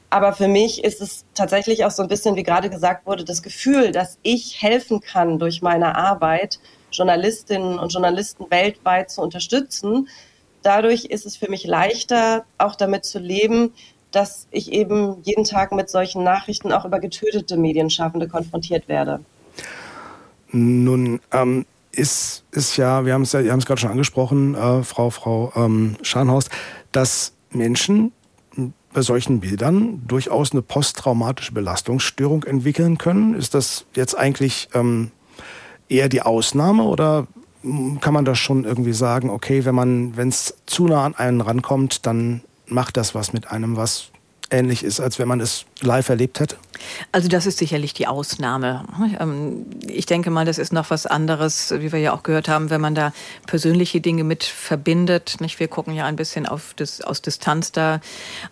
[0.09, 3.43] Aber für mich ist es tatsächlich auch so ein bisschen, wie gerade gesagt wurde, das
[3.43, 6.59] Gefühl, dass ich helfen kann durch meine Arbeit,
[6.91, 10.07] Journalistinnen und Journalisten weltweit zu unterstützen.
[10.63, 13.73] Dadurch ist es für mich leichter, auch damit zu leben,
[14.11, 19.19] dass ich eben jeden Tag mit solchen Nachrichten auch über getötete Medienschaffende konfrontiert werde.
[20.51, 24.55] Nun ähm, ist es ja, wir haben es ja, wir haben es gerade schon angesprochen,
[24.55, 26.49] äh, Frau Frau ähm, Scharnhorst,
[26.93, 28.13] dass Menschen
[28.97, 33.35] bei solchen Bildern durchaus eine posttraumatische Belastungsstörung entwickeln können.
[33.35, 35.11] Ist das jetzt eigentlich ähm,
[35.87, 37.27] eher die Ausnahme oder
[38.01, 41.41] kann man das schon irgendwie sagen, okay, wenn man, wenn es zu nah an einen
[41.41, 44.09] rankommt, dann macht das was mit einem, was
[44.49, 46.57] ähnlich ist, als wenn man es live erlebt hätte?
[47.11, 48.86] Also das ist sicherlich die Ausnahme.
[49.19, 52.69] Ähm, ich denke mal, das ist noch was anderes, wie wir ja auch gehört haben,
[52.69, 53.13] wenn man da
[53.45, 55.38] persönliche Dinge mit verbindet.
[55.39, 57.99] Wir gucken ja ein bisschen auf das, aus Distanz da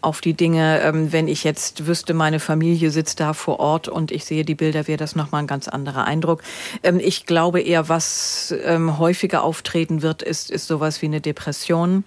[0.01, 0.81] auf die Dinge.
[0.81, 4.55] Ähm, wenn ich jetzt wüsste, meine Familie sitzt da vor Ort und ich sehe die
[4.55, 6.41] Bilder, wäre das nochmal ein ganz anderer Eindruck.
[6.83, 8.53] Ähm, ich glaube eher, was
[8.97, 12.03] häufiger auftreten wird, ist, ist sowas wie eine Depression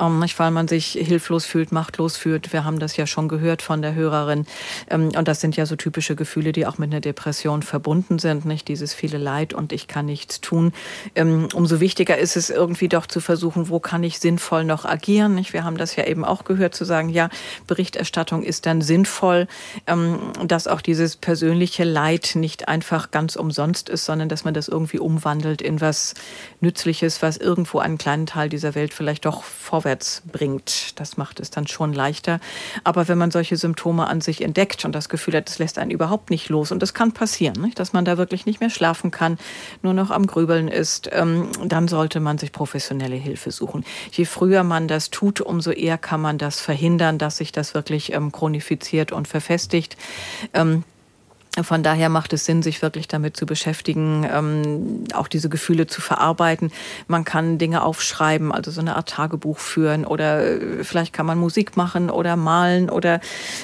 [0.00, 2.52] ähm, weil man sich hilflos fühlt, machtlos fühlt.
[2.52, 4.45] Wir haben das ja schon gehört von der Hörerin.
[4.88, 8.44] Ähm, und das sind ja so typische Gefühle, die auch mit einer Depression verbunden sind,
[8.44, 10.72] nicht dieses viele Leid und ich kann nichts tun.
[11.14, 15.34] Ähm, umso wichtiger ist es irgendwie doch zu versuchen, wo kann ich sinnvoll noch agieren.
[15.34, 15.52] Nicht?
[15.52, 17.28] Wir haben das ja eben auch gehört, zu sagen, ja,
[17.66, 19.46] Berichterstattung ist dann sinnvoll,
[19.86, 24.68] ähm, dass auch dieses persönliche Leid nicht einfach ganz umsonst ist, sondern dass man das
[24.68, 26.14] irgendwie umwandelt in was
[26.60, 30.98] Nützliches, was irgendwo einen kleinen Teil dieser Welt vielleicht doch vorwärts bringt.
[30.98, 32.40] Das macht es dann schon leichter.
[32.84, 35.90] Aber wenn man solche Symptome an sich entdeckt und das Gefühl hat, das lässt einen
[35.90, 37.78] überhaupt nicht los, und das kann passieren, nicht?
[37.78, 39.38] dass man da wirklich nicht mehr schlafen kann,
[39.82, 43.84] nur noch am Grübeln ist, ähm, dann sollte man sich professionelle Hilfe suchen.
[44.12, 48.12] Je früher man das tut, umso eher kann man das verhindern, dass sich das wirklich
[48.12, 49.96] ähm, chronifiziert und verfestigt.
[50.54, 50.84] Ähm,
[51.64, 56.00] von daher macht es Sinn, sich wirklich damit zu beschäftigen, ähm, auch diese Gefühle zu
[56.00, 56.70] verarbeiten.
[57.08, 61.38] Man kann Dinge aufschreiben, also so eine Art Tagebuch führen oder äh, vielleicht kann man
[61.38, 63.20] Musik machen oder malen oder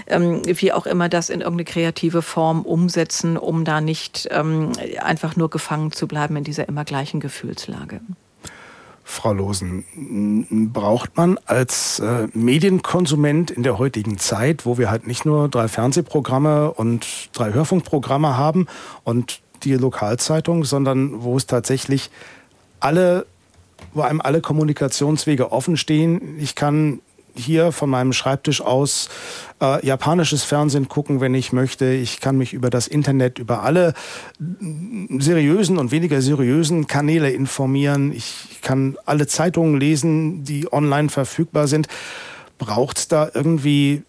[0.06, 5.36] ähm, wie auch immer das in irgendeine kreative Form umsetzen, um da nicht ähm, einfach
[5.36, 8.00] nur gefangen zu bleiben in dieser immer gleichen Gefühlslage.
[9.04, 15.24] Frau Losen, braucht man als äh, Medienkonsument in der heutigen Zeit, wo wir halt nicht
[15.24, 18.66] nur drei Fernsehprogramme und drei Hörfunkprogramme haben
[19.04, 22.10] und die Lokalzeitung, sondern wo es tatsächlich
[22.80, 23.26] alle,
[23.92, 26.38] wo einem alle Kommunikationswege offen stehen.
[26.38, 27.00] Ich kann
[27.34, 29.08] hier von meinem Schreibtisch aus
[29.60, 31.92] äh, japanisches Fernsehen gucken, wenn ich möchte.
[31.92, 33.94] Ich kann mich über das Internet, über alle
[34.38, 38.12] seriösen und weniger seriösen Kanäle informieren.
[38.12, 41.88] Ich kann alle Zeitungen lesen, die online verfügbar sind.
[42.58, 44.02] Braucht es da irgendwie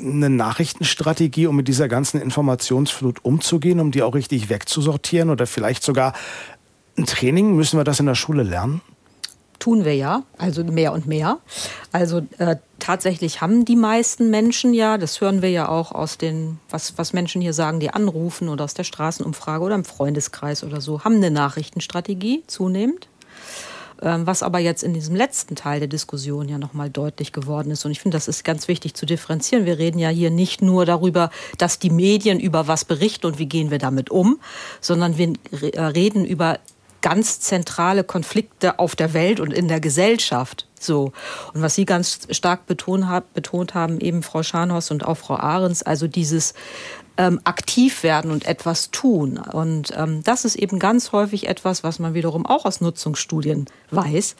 [0.00, 5.82] eine Nachrichtenstrategie, um mit dieser ganzen Informationsflut umzugehen, um die auch richtig wegzusortieren oder vielleicht
[5.82, 6.14] sogar
[6.96, 7.54] ein Training?
[7.54, 8.80] Müssen wir das in der Schule lernen?
[9.60, 11.38] Tun wir ja, also mehr und mehr.
[11.92, 16.58] Also äh, tatsächlich haben die meisten Menschen ja, das hören wir ja auch aus den,
[16.68, 20.80] was, was Menschen hier sagen, die anrufen oder aus der Straßenumfrage oder im Freundeskreis oder
[20.80, 23.08] so, haben eine Nachrichtenstrategie zunehmend.
[24.02, 27.84] Ähm, was aber jetzt in diesem letzten Teil der Diskussion ja nochmal deutlich geworden ist.
[27.84, 29.66] Und ich finde, das ist ganz wichtig zu differenzieren.
[29.66, 33.44] Wir reden ja hier nicht nur darüber, dass die Medien über was berichten und wie
[33.44, 34.40] gehen wir damit um,
[34.80, 36.58] sondern wir äh, reden über
[37.02, 40.66] ganz zentrale Konflikte auf der Welt und in der Gesellschaft.
[40.78, 41.12] So.
[41.52, 45.82] Und was Sie ganz stark betont, betont haben, eben Frau Scharnhorst und auch Frau Ahrens,
[45.82, 46.54] also dieses
[47.16, 49.38] ähm, aktiv werden und etwas tun.
[49.38, 54.36] Und ähm, das ist eben ganz häufig etwas, was man wiederum auch aus Nutzungsstudien weiß.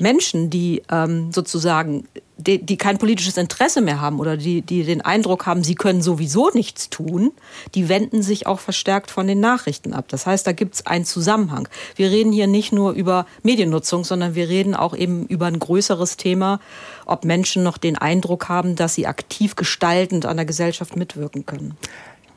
[0.00, 2.06] Menschen, die ähm, sozusagen
[2.40, 6.02] die, die kein politisches Interesse mehr haben oder die, die den Eindruck haben, sie können
[6.02, 7.32] sowieso nichts tun,
[7.74, 10.06] die wenden sich auch verstärkt von den Nachrichten ab.
[10.08, 11.68] Das heißt, da gibt es einen Zusammenhang.
[11.96, 16.16] Wir reden hier nicht nur über Mediennutzung, sondern wir reden auch eben über ein größeres
[16.16, 16.60] Thema,
[17.06, 21.76] ob Menschen noch den Eindruck haben, dass sie aktiv gestaltend an der Gesellschaft mitwirken können.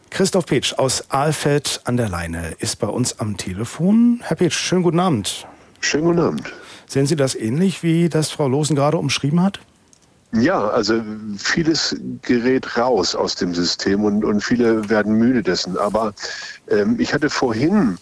[0.09, 4.21] Christoph Petsch aus Ahlfeld an der Leine ist bei uns am Telefon.
[4.23, 5.47] Herr Petsch, schönen guten Abend.
[5.79, 6.53] Schönen guten Abend.
[6.87, 9.59] Sehen Sie das ähnlich, wie das Frau Losen gerade umschrieben hat?
[10.33, 11.01] Ja, also
[11.37, 15.77] vieles gerät raus aus dem System und, und viele werden müde dessen.
[15.77, 16.13] Aber
[16.69, 17.99] ähm, ich hatte vorhin,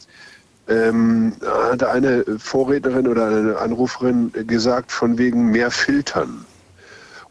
[0.69, 6.45] ähm, hatte eine Vorrednerin oder eine Anruferin gesagt, von wegen mehr Filtern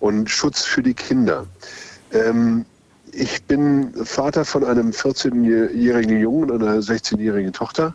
[0.01, 1.46] und Schutz für die Kinder.
[2.12, 2.66] Ähm,
[3.12, 7.94] ich bin Vater von einem 14-jährigen Jungen und einer 16-jährigen Tochter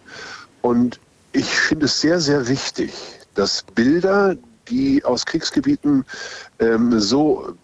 [0.61, 0.99] und
[1.33, 2.93] ich finde es sehr, sehr wichtig,
[3.35, 4.35] dass Bilder,
[4.67, 6.03] die aus Kriegsgebieten
[6.59, 7.55] ähm, so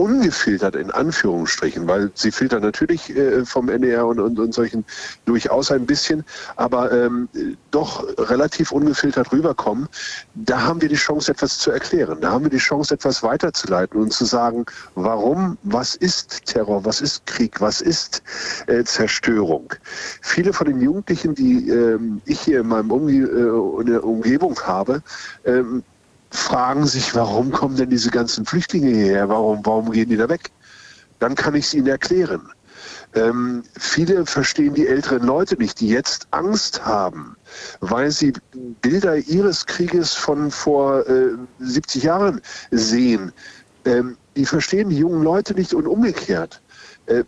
[0.00, 4.86] ungefiltert in Anführungsstrichen, weil sie filtern natürlich äh, vom NDR und, und, und, solchen
[5.26, 6.24] durchaus ein bisschen,
[6.56, 7.28] aber ähm,
[7.70, 9.88] doch relativ ungefiltert rüberkommen,
[10.34, 12.18] da haben wir die Chance, etwas zu erklären.
[12.22, 17.02] Da haben wir die Chance, etwas weiterzuleiten und zu sagen, warum, was ist Terror, was
[17.02, 18.22] ist Krieg, was ist
[18.68, 19.74] äh, Zerstörung.
[20.22, 25.02] Viele von den Jugendlichen, die ähm, ich hier in meinem Umge äh, Umgebung habe,
[25.44, 25.82] ähm,
[26.30, 29.28] fragen sich, warum kommen denn diese ganzen Flüchtlinge hierher?
[29.28, 30.50] Warum, warum gehen die da weg?
[31.18, 32.52] Dann kann ich es ihnen erklären.
[33.14, 37.36] Ähm, viele verstehen die älteren Leute nicht, die jetzt Angst haben,
[37.80, 38.32] weil sie
[38.80, 43.32] Bilder ihres Krieges von vor äh, 70 Jahren sehen.
[43.84, 46.62] Ähm, die verstehen die jungen Leute nicht und umgekehrt.
[47.06, 47.24] Äh,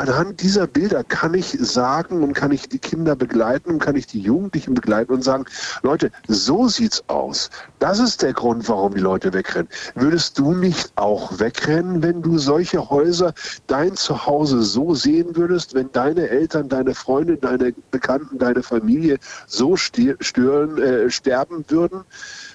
[0.00, 4.06] anhand dieser Bilder kann ich sagen und kann ich die Kinder begleiten und kann ich
[4.06, 5.44] die Jugendlichen begleiten und sagen,
[5.82, 7.50] Leute, so sieht's aus.
[7.80, 9.68] Das ist der Grund, warum die Leute wegrennen.
[9.94, 13.34] Würdest du nicht auch wegrennen, wenn du solche Häuser,
[13.66, 19.76] dein Zuhause so sehen würdest, wenn deine Eltern, deine Freunde, deine Bekannten, deine Familie so
[19.76, 22.04] stören, äh, sterben würden?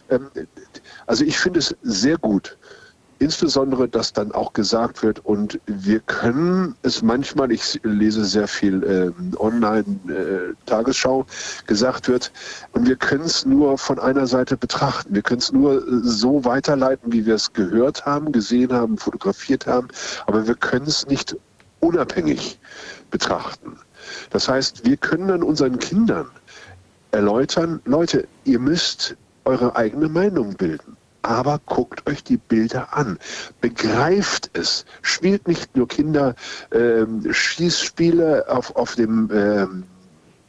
[0.10, 0.30] Ähm,
[1.06, 2.58] also ich finde es sehr gut,
[3.20, 8.84] insbesondere, dass dann auch gesagt wird, und wir können es manchmal, ich lese sehr viel
[8.84, 12.32] äh, Online-Tagesschau, äh, gesagt wird,
[12.74, 15.16] und wir können es nur von einer Seite betrachten.
[15.16, 19.88] Wir können es nur so weiterleiten, wie wir es gehört haben, gesehen haben, fotografiert haben,
[20.28, 21.36] aber wir können es nicht
[21.80, 22.59] unabhängig
[23.11, 23.78] betrachten.
[24.30, 26.28] Das heißt, wir können dann unseren Kindern
[27.11, 33.18] erläutern, Leute, ihr müsst eure eigene Meinung bilden aber guckt euch die Bilder an.
[33.62, 34.86] Begreift es.
[35.02, 36.36] Spielt nicht nur Kinder
[36.72, 39.84] ähm, Schießspiele auf, auf dem ähm,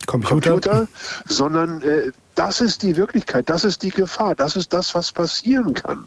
[0.06, 0.50] Computer.
[0.50, 0.88] Computer,
[1.26, 5.74] sondern äh, das ist die Wirklichkeit, das ist die Gefahr, das ist das, was passieren
[5.74, 6.06] kann,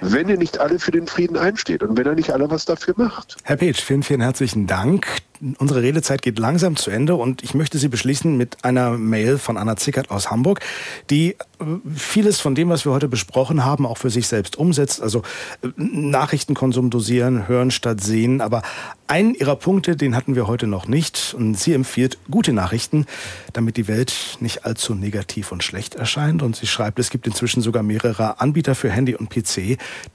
[0.00, 2.94] wenn ihr nicht alle für den Frieden einsteht und wenn ihr nicht alle was dafür
[2.96, 3.36] macht.
[3.44, 5.06] Herr Petsch, vielen, vielen herzlichen Dank.
[5.58, 9.56] Unsere Redezeit geht langsam zu Ende und ich möchte Sie beschließen mit einer Mail von
[9.56, 10.60] Anna Zickert aus Hamburg,
[11.10, 11.36] die äh,
[11.96, 15.02] vieles von dem, was wir heute besprochen haben, auch für sich selbst umsetzt.
[15.02, 15.22] Also
[15.62, 18.40] äh, Nachrichtenkonsum dosieren, hören statt sehen.
[18.40, 18.62] Aber
[19.08, 21.34] einen ihrer Punkte, den hatten wir heute noch nicht.
[21.36, 23.06] Und sie empfiehlt gute Nachrichten,
[23.52, 26.42] damit die Welt nicht allzu negativ und schlecht erscheint.
[26.42, 29.51] Und sie schreibt, es gibt inzwischen sogar mehrere Anbieter für Handy und PC,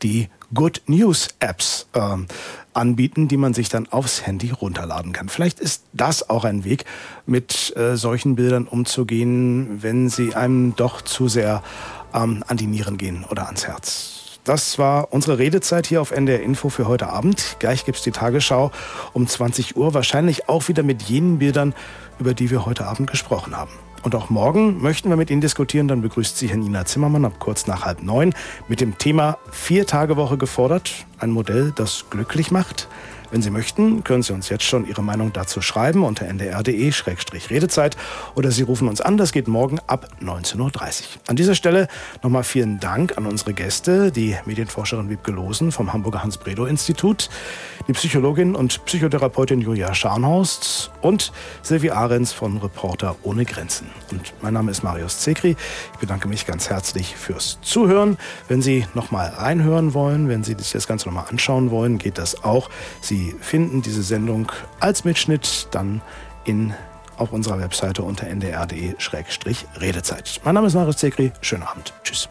[0.01, 2.17] die Good News Apps äh,
[2.73, 5.29] anbieten, die man sich dann aufs Handy runterladen kann.
[5.29, 6.85] Vielleicht ist das auch ein Weg,
[7.25, 11.63] mit äh, solchen Bildern umzugehen, wenn sie einem doch zu sehr
[12.13, 14.39] ähm, an die Nieren gehen oder ans Herz.
[14.45, 17.57] Das war unsere Redezeit hier auf NDR Info für heute Abend.
[17.59, 18.71] Gleich gibt es die Tagesschau
[19.11, 21.75] um 20 Uhr, wahrscheinlich auch wieder mit jenen Bildern,
[22.17, 23.73] über die wir heute Abend gesprochen haben.
[24.03, 25.87] Und auch morgen möchten wir mit Ihnen diskutieren.
[25.87, 28.33] Dann begrüßt Sie Herr Nina Zimmermann ab kurz nach halb neun
[28.67, 31.05] mit dem Thema Vier-Tage-Woche gefordert.
[31.19, 32.87] Ein Modell, das glücklich macht.
[33.29, 37.97] Wenn Sie möchten, können Sie uns jetzt schon Ihre Meinung dazu schreiben unter ndr.de-redezeit
[38.35, 39.17] oder Sie rufen uns an.
[39.17, 40.71] Das geht morgen ab 19.30 Uhr.
[41.27, 41.89] An dieser Stelle
[42.23, 47.29] nochmal vielen Dank an unsere Gäste, die Medienforscherin Wiebke Losen vom Hamburger Hans-Bredow-Institut,
[47.89, 53.87] die Psychologin und Psychotherapeutin Julia Scharnhorst und Silvi Ahrens von Reporter ohne Grenzen.
[54.09, 55.57] Und mein Name ist Marius Zekri.
[55.93, 58.17] Ich bedanke mich ganz herzlich fürs Zuhören.
[58.47, 62.45] Wenn Sie nochmal reinhören wollen, wenn Sie sich das Ganze nochmal anschauen wollen, geht das
[62.45, 62.69] auch.
[63.01, 66.01] Sie Sie finden diese Sendung als Mitschnitt dann
[66.45, 66.75] in,
[67.17, 70.41] auf unserer Webseite unter ndr.de-redezeit.
[70.43, 71.31] Mein Name ist Marius Zekri.
[71.41, 71.93] Schönen Abend.
[72.03, 72.29] Tschüss.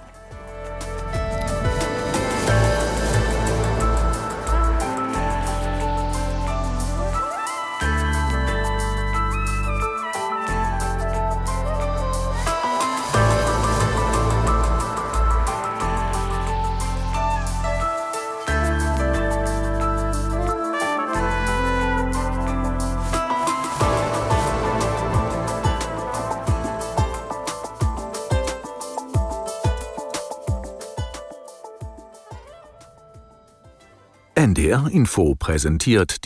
[34.47, 36.25] NDR Info präsentiert die